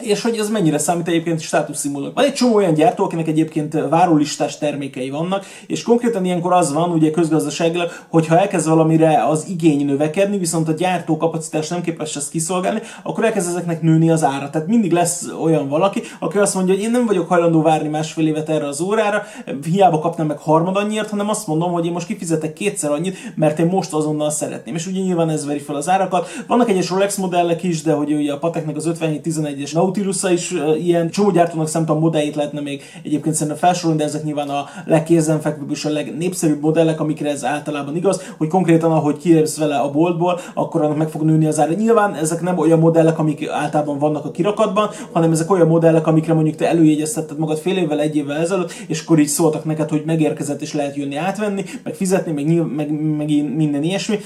és 0.05 0.21
hogy 0.21 0.37
ez 0.37 0.49
mennyire 0.49 0.77
számít 0.77 1.07
egyébként 1.07 1.39
státuszszimbólumnak. 1.39 2.15
Van 2.15 2.25
egy 2.25 2.33
csomó 2.33 2.55
olyan 2.55 2.73
gyártó, 2.73 3.03
akinek 3.03 3.27
egyébként 3.27 3.73
várólistás 3.89 4.57
termékei 4.57 5.09
vannak, 5.09 5.45
és 5.67 5.83
konkrétan 5.83 6.25
ilyenkor 6.25 6.53
az 6.53 6.73
van, 6.73 6.89
ugye 6.89 7.11
közgazdaságilag, 7.11 7.91
hogyha 8.07 8.39
elkezd 8.39 8.67
valamire 8.69 9.25
az 9.27 9.45
igény 9.49 9.85
növekedni, 9.85 10.37
viszont 10.37 10.67
a 10.67 10.71
gyártó 10.71 11.17
kapacitás 11.17 11.67
nem 11.67 11.81
képes 11.81 12.15
ezt 12.15 12.29
kiszolgálni, 12.29 12.81
akkor 13.03 13.23
elkezd 13.25 13.49
ezeknek 13.49 13.81
nőni 13.81 14.09
az 14.09 14.23
ára. 14.23 14.49
Tehát 14.49 14.67
mindig 14.67 14.91
lesz 14.91 15.27
olyan 15.41 15.67
valaki, 15.67 16.01
aki 16.19 16.37
azt 16.37 16.55
mondja, 16.55 16.73
hogy 16.73 16.83
én 16.83 16.91
nem 16.91 17.05
vagyok 17.05 17.27
hajlandó 17.27 17.61
várni 17.61 17.87
másfél 17.87 18.27
évet 18.27 18.49
erre 18.49 18.67
az 18.67 18.81
órára, 18.81 19.23
hiába 19.71 19.99
kapnám 19.99 20.27
meg 20.27 20.37
harmad 20.37 20.75
annyiért, 20.75 21.09
hanem 21.09 21.29
azt 21.29 21.47
mondom, 21.47 21.71
hogy 21.71 21.85
én 21.85 21.91
most 21.91 22.07
kifizetek 22.07 22.53
kétszer 22.53 22.91
annyit, 22.91 23.17
mert 23.35 23.59
én 23.59 23.65
most 23.65 23.93
azonnal 23.93 24.29
szeretném. 24.29 24.75
És 24.75 24.87
ugye 24.87 25.01
nyilván 25.01 25.29
ez 25.29 25.45
veri 25.45 25.59
fel 25.59 25.75
az 25.75 25.89
árakat. 25.89 26.27
Vannak 26.47 26.69
egyes 26.69 26.89
Rolex 26.89 27.15
modellek 27.15 27.63
is, 27.63 27.81
de 27.81 27.93
hogy 27.93 28.13
ugye 28.13 28.33
a 28.33 28.37
Pateknek 28.37 28.75
az 28.75 28.91
5711-es 28.99 29.71
Nautilusa 29.93 30.31
is 30.31 30.53
ilyen 30.81 31.09
csomó 31.09 31.31
gyártónak 31.31 31.67
szerintem 31.67 31.95
a 31.95 31.99
modelljét 31.99 32.35
lehetne 32.35 32.61
még 32.61 32.83
egyébként 33.03 33.35
szerintem 33.35 33.57
felsorolni, 33.57 33.97
de 33.97 34.07
ezek 34.07 34.23
nyilván 34.23 34.49
a 34.49 34.65
legkézenfekvőbb 34.85 35.71
és 35.71 35.85
a 35.85 35.89
legnépszerűbb 35.89 36.61
modellek, 36.61 36.99
amikre 36.99 37.29
ez 37.29 37.45
általában 37.45 37.95
igaz, 37.95 38.21
hogy 38.37 38.47
konkrétan 38.47 38.91
ahogy 38.91 39.17
kilépsz 39.17 39.57
vele 39.57 39.77
a 39.77 39.91
boltból, 39.91 40.39
akkor 40.53 40.81
annak 40.81 40.97
meg 40.97 41.09
fog 41.09 41.21
nőni 41.21 41.45
az 41.45 41.59
ára. 41.59 41.73
Nyilván 41.73 42.15
ezek 42.15 42.41
nem 42.41 42.57
olyan 42.57 42.79
modellek, 42.79 43.19
amik 43.19 43.49
általában 43.49 43.97
vannak 43.97 44.25
a 44.25 44.31
kirakatban, 44.31 44.89
hanem 45.11 45.31
ezek 45.31 45.51
olyan 45.51 45.67
modellek, 45.67 46.07
amikre 46.07 46.33
mondjuk 46.33 46.55
te 46.55 46.69
előjegyeztetted 46.69 47.37
magad 47.37 47.57
fél 47.57 47.77
évvel, 47.77 47.99
egy 47.99 48.15
évvel 48.15 48.37
ezelőtt, 48.37 48.73
és 48.87 49.01
akkor 49.01 49.19
így 49.19 49.27
szóltak 49.27 49.65
neked, 49.65 49.89
hogy 49.89 50.03
megérkezett 50.05 50.61
és 50.61 50.73
lehet 50.73 50.95
jönni 50.95 51.15
átvenni, 51.15 51.63
meg 51.83 51.93
fizetni, 51.93 52.31
meg, 52.31 52.45
nyilv, 52.45 52.67
meg, 52.67 53.15
meg 53.17 53.55
minden 53.55 53.83
ilyesmi. 53.83 54.19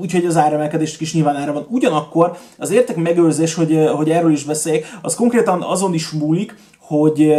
Úgyhogy 0.00 0.24
az 0.24 0.36
áremelkedés 0.36 1.00
is 1.00 1.14
nyilván 1.14 1.36
ára 1.36 1.52
van. 1.52 1.66
Ugyanakkor 1.68 2.36
az 2.58 2.70
érték 2.70 2.96
megőrzés, 2.96 3.54
hogy, 3.54 3.88
hogy 3.94 4.10
erről 4.10 4.32
is 4.32 4.44
beszéljek, 4.44 4.89
az 5.02 5.14
konkrétan 5.14 5.62
azon 5.62 5.94
is 5.94 6.10
múlik, 6.10 6.54
hogy 6.78 7.34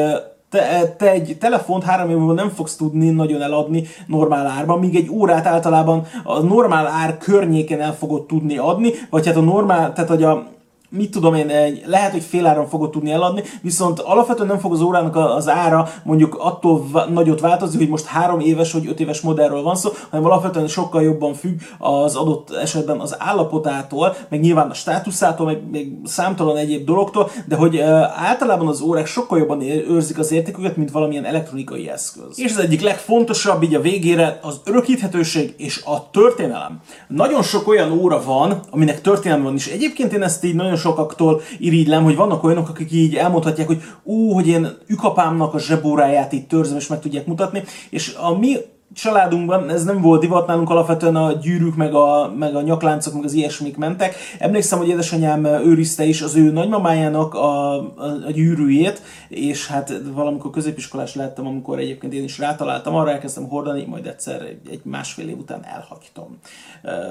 te, 0.49 0.95
te 0.97 1.11
egy 1.11 1.37
telefont 1.39 1.83
három 1.83 2.09
év 2.09 2.17
múlva 2.17 2.33
nem 2.33 2.49
fogsz 2.49 2.75
tudni 2.75 3.09
nagyon 3.09 3.41
eladni 3.41 3.83
normál 4.07 4.47
árban, 4.47 4.79
míg 4.79 4.95
egy 4.95 5.09
órát 5.09 5.45
általában 5.45 6.05
a 6.23 6.39
normál 6.39 6.87
ár 6.87 7.17
környéken 7.17 7.81
el 7.81 7.93
fogod 7.93 8.25
tudni 8.25 8.57
adni, 8.57 8.91
vagy 9.09 9.25
hát 9.25 9.35
a 9.35 9.41
normál, 9.41 9.93
tehát 9.93 10.09
hogy 10.09 10.23
a, 10.23 10.47
mit 10.91 11.11
tudom 11.11 11.33
én, 11.33 11.51
lehet, 11.85 12.11
hogy 12.11 12.23
féláron 12.23 12.67
fogod 12.67 12.89
tudni 12.89 13.11
eladni, 13.11 13.43
viszont 13.61 13.99
alapvetően 13.99 14.47
nem 14.47 14.59
fog 14.59 14.71
az 14.71 14.81
órának 14.81 15.15
az 15.15 15.49
ára 15.49 15.89
mondjuk 16.03 16.35
attól 16.39 16.85
nagyot 17.09 17.39
változni, 17.39 17.77
hogy 17.77 17.89
most 17.89 18.05
három 18.05 18.39
éves 18.39 18.71
vagy 18.71 18.87
öt 18.87 18.99
éves 18.99 19.21
modellről 19.21 19.61
van 19.61 19.75
szó, 19.75 19.89
hanem 20.09 20.25
alapvetően 20.25 20.67
sokkal 20.67 21.01
jobban 21.01 21.33
függ 21.33 21.59
az 21.77 22.15
adott 22.15 22.51
esetben 22.51 22.99
az 22.99 23.15
állapotától, 23.19 24.15
meg 24.29 24.39
nyilván 24.39 24.69
a 24.69 24.73
státuszától, 24.73 25.45
meg 25.45 25.69
még 25.71 25.93
számtalan 26.03 26.57
egyéb 26.57 26.85
dologtól, 26.85 27.29
de 27.47 27.55
hogy 27.55 27.79
általában 28.15 28.67
az 28.67 28.81
órák 28.81 29.05
sokkal 29.05 29.37
jobban 29.37 29.61
őrzik 29.61 30.19
az 30.19 30.31
értéküket, 30.31 30.77
mint 30.77 30.91
valamilyen 30.91 31.25
elektronikai 31.25 31.89
eszköz. 31.89 32.39
És 32.39 32.51
az 32.51 32.59
egyik 32.59 32.81
legfontosabb 32.81 33.63
így 33.63 33.75
a 33.75 33.81
végére 33.81 34.39
az 34.41 34.61
örökíthetőség 34.65 35.53
és 35.57 35.81
a 35.85 36.09
történelem. 36.09 36.79
Nagyon 37.07 37.43
sok 37.43 37.67
olyan 37.67 37.91
óra 37.91 38.23
van, 38.23 38.59
aminek 38.69 39.01
történelem 39.01 39.43
van 39.43 39.55
is. 39.55 39.67
Egyébként 39.67 40.13
én 40.13 40.23
ezt 40.23 40.43
így 40.43 40.55
nagyon 40.55 40.77
sokaktól 40.81 41.41
irigylem, 41.59 42.03
hogy 42.03 42.15
vannak 42.15 42.43
olyanok, 42.43 42.69
akik 42.69 42.91
így 42.91 43.15
elmondhatják, 43.15 43.67
hogy 43.67 43.81
ú, 44.03 44.31
hogy 44.31 44.47
én 44.47 44.67
ükapámnak 44.87 45.53
a 45.53 45.59
zsebóráját 45.59 46.31
itt 46.31 46.47
törzöm, 46.47 46.77
és 46.77 46.87
meg 46.87 46.99
tudják 46.99 47.25
mutatni. 47.25 47.63
És 47.89 48.15
a 48.21 48.37
mi 48.37 48.57
családunkban 48.93 49.69
ez 49.69 49.83
nem 49.83 50.01
volt 50.01 50.21
divat, 50.21 50.47
nálunk 50.47 50.69
alapvetően 50.69 51.15
a 51.15 51.31
gyűrűk, 51.33 51.75
meg 51.75 51.93
a, 51.93 52.33
meg 52.37 52.55
a 52.55 52.61
nyakláncok, 52.61 53.13
meg 53.13 53.23
az 53.23 53.33
ilyesmik 53.33 53.77
mentek. 53.77 54.15
Emlékszem, 54.39 54.79
hogy 54.79 54.87
édesanyám 54.87 55.45
őrizte 55.45 56.03
is 56.03 56.21
az 56.21 56.35
ő 56.35 56.51
nagymamájának 56.51 57.33
a, 57.33 57.73
a, 57.73 57.85
a 58.27 58.31
gyűrűjét, 58.31 59.01
és 59.29 59.67
hát 59.67 59.93
valamikor 60.13 60.51
középiskolás 60.51 61.15
lettem, 61.15 61.47
amikor 61.47 61.79
egyébként 61.79 62.13
én 62.13 62.23
is 62.23 62.37
rátaláltam, 62.37 62.95
arra 62.95 63.11
elkezdtem 63.11 63.47
hordani, 63.47 63.85
majd 63.85 64.05
egyszer 64.05 64.41
egy, 64.41 64.81
másfél 64.83 65.29
év 65.29 65.37
után 65.37 65.65
elhagytam. 65.65 66.37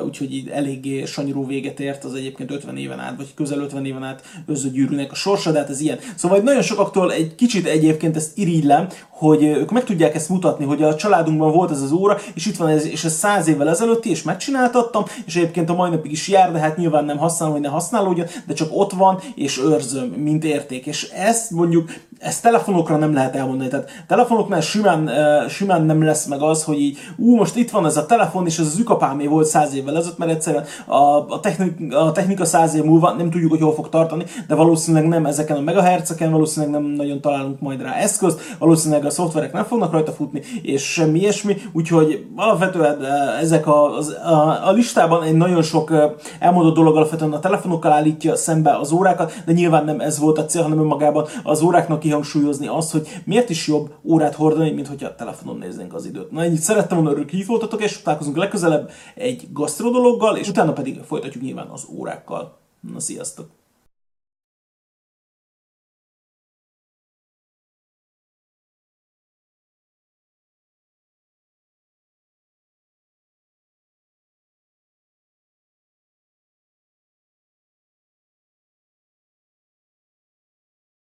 Úgyhogy 0.05 0.35
így 0.35 0.49
eléggé 0.49 1.05
sanyarú 1.05 1.47
véget 1.47 1.81
ért 1.81 2.05
az 2.05 2.15
egyébként 2.15 2.51
50 2.51 2.77
éven 2.77 3.01
át, 3.01 3.17
vagy 3.17 3.35
közel 3.35 3.59
50 3.59 3.85
éven 3.85 4.03
át 4.03 4.23
őző 4.47 4.71
gyűrűnek 4.71 5.13
a 5.13 5.15
sorsa, 5.15 5.53
de 5.53 5.59
hát 5.59 5.71
ez 5.71 5.81
ilyen. 5.81 5.99
Szóval 6.15 6.39
nagyon 6.39 6.63
sokaktól 6.63 7.13
egy 7.13 7.35
kicsit 7.35 7.67
egyébként 7.67 8.17
ezt 8.17 8.39
irigylem, 8.39 8.89
hogy 9.21 9.43
ők 9.43 9.71
meg 9.71 9.85
tudják 9.85 10.15
ezt 10.15 10.29
mutatni, 10.29 10.65
hogy 10.65 10.83
a 10.83 10.95
családunkban 10.95 11.53
volt 11.53 11.71
ez 11.71 11.83
az 11.83 11.93
óra, 11.93 12.19
és 12.35 12.47
itt 12.47 12.57
van 12.57 12.69
ez, 12.69 12.87
és 12.87 13.05
ez 13.05 13.13
száz 13.13 13.49
évvel 13.49 13.69
ezelőtti, 13.69 14.11
és 14.11 14.23
megcsináltattam, 14.23 15.05
és 15.27 15.37
egyébként 15.37 15.71
a 15.71 15.75
mai 15.75 15.91
napig 15.91 16.13
is 16.13 16.29
jár, 16.29 16.53
de 16.53 16.59
hát 16.59 16.77
nyilván 16.77 17.05
nem 17.05 17.19
használom, 17.19 17.55
hogy 17.55 17.65
ne 17.65 17.69
használódjon, 17.69 18.27
de 18.47 18.55
csak 18.55 18.69
ott 18.73 18.93
van, 18.93 19.19
és 19.35 19.59
őrzöm, 19.59 20.09
mint 20.09 20.45
érték. 20.45 20.87
És 20.87 21.03
ezt 21.03 21.51
mondjuk, 21.51 21.91
ezt 22.21 22.43
telefonokra 22.43 22.97
nem 22.97 23.15
lehet 23.15 23.37
elmondani. 23.37 23.69
Tehát 23.69 23.91
telefonoknál 24.07 24.61
simán, 24.61 25.11
simán 25.49 25.83
nem 25.83 26.05
lesz 26.05 26.27
meg 26.27 26.43
az, 26.43 26.65
hogy 26.65 26.81
így, 26.81 26.99
ú, 27.17 27.37
most 27.37 27.57
itt 27.57 27.71
van 27.71 27.87
ez 27.87 27.97
a 27.97 28.07
telefon, 28.07 28.47
és 28.47 28.59
ez 28.59 28.67
az 28.67 28.79
ükapámé 28.79 29.27
volt 29.27 29.47
száz 29.47 29.75
évvel 29.75 29.97
ezelőtt, 29.97 30.19
mert 30.19 30.31
egyszerűen 30.31 30.65
a, 30.87 30.97
a, 31.29 31.41
technik, 31.41 31.95
a 31.95 32.13
technika 32.13 32.45
száz 32.45 32.75
év 32.75 32.85
múlva 32.85 33.13
nem 33.13 33.31
tudjuk, 33.31 33.51
hogy 33.51 33.61
hol 33.61 33.75
fog 33.75 33.89
tartani, 33.89 34.25
de 34.49 34.55
valószínűleg 34.55 35.09
nem 35.09 35.27
ezeken 35.27 35.57
a 35.57 35.61
megahertzeken, 35.61 36.31
valószínűleg 36.31 36.81
nem 36.81 36.91
nagyon 36.91 37.21
találunk 37.21 37.61
majd 37.61 37.83
rá 37.83 37.95
eszközt, 37.95 38.41
valószínűleg 38.59 39.05
a 39.05 39.11
szoftverek 39.11 39.53
nem 39.53 39.65
fognak 39.65 39.93
rajta 39.93 40.13
futni, 40.13 40.43
és 40.63 40.83
semmi 40.83 41.19
ilyesmi, 41.19 41.57
úgyhogy 41.73 42.27
alapvetően 42.37 43.05
ezek 43.41 43.67
a, 43.67 43.99
a, 44.25 44.69
a 44.69 44.73
listában 44.73 45.23
egy 45.23 45.37
nagyon 45.37 45.63
sok 45.63 45.93
elmondott 46.39 46.75
dolog 46.75 46.97
alapvetően 46.97 47.33
a 47.33 47.41
telefonokkal 47.41 47.93
állítja 47.93 48.37
szembe 48.37 48.77
az 48.77 48.93
órákat, 48.93 49.33
de 49.47 49.53
nyilván 49.53 49.85
nem 49.85 50.01
ez 50.01 50.19
volt 50.19 50.39
a 50.39 50.45
cél, 50.45 50.63
hanem 50.63 50.79
önmagában 50.79 51.27
az 51.43 51.63
óráknak 51.63 52.05
kihangsúlyozni 52.11 52.67
azt, 52.67 52.93
hogy 52.93 53.09
miért 53.25 53.51
is 53.51 53.67
jobb 53.67 53.95
órát 54.03 54.35
hordani, 54.35 54.71
mint 54.71 54.87
hogyha 54.87 55.09
a 55.09 55.15
telefonon 55.15 55.59
néznénk 55.59 55.95
az 55.95 56.07
időt. 56.07 56.31
Na 56.31 56.43
ennyit 56.43 56.61
szerettem 56.61 56.97
volna, 56.97 57.11
örülök, 57.13 57.31
hogy 57.31 57.47
voltatok, 57.47 57.83
és 57.83 58.03
találkozunk 58.03 58.37
legközelebb 58.37 58.91
egy 59.15 59.49
gasztrodologgal, 59.53 60.37
és 60.37 60.49
utána 60.49 60.73
pedig 60.73 61.01
folytatjuk 61.01 61.43
nyilván 61.43 61.69
az 61.69 61.87
órákkal. 61.91 62.59
Na 62.93 63.01
sziasztok! 63.01 63.60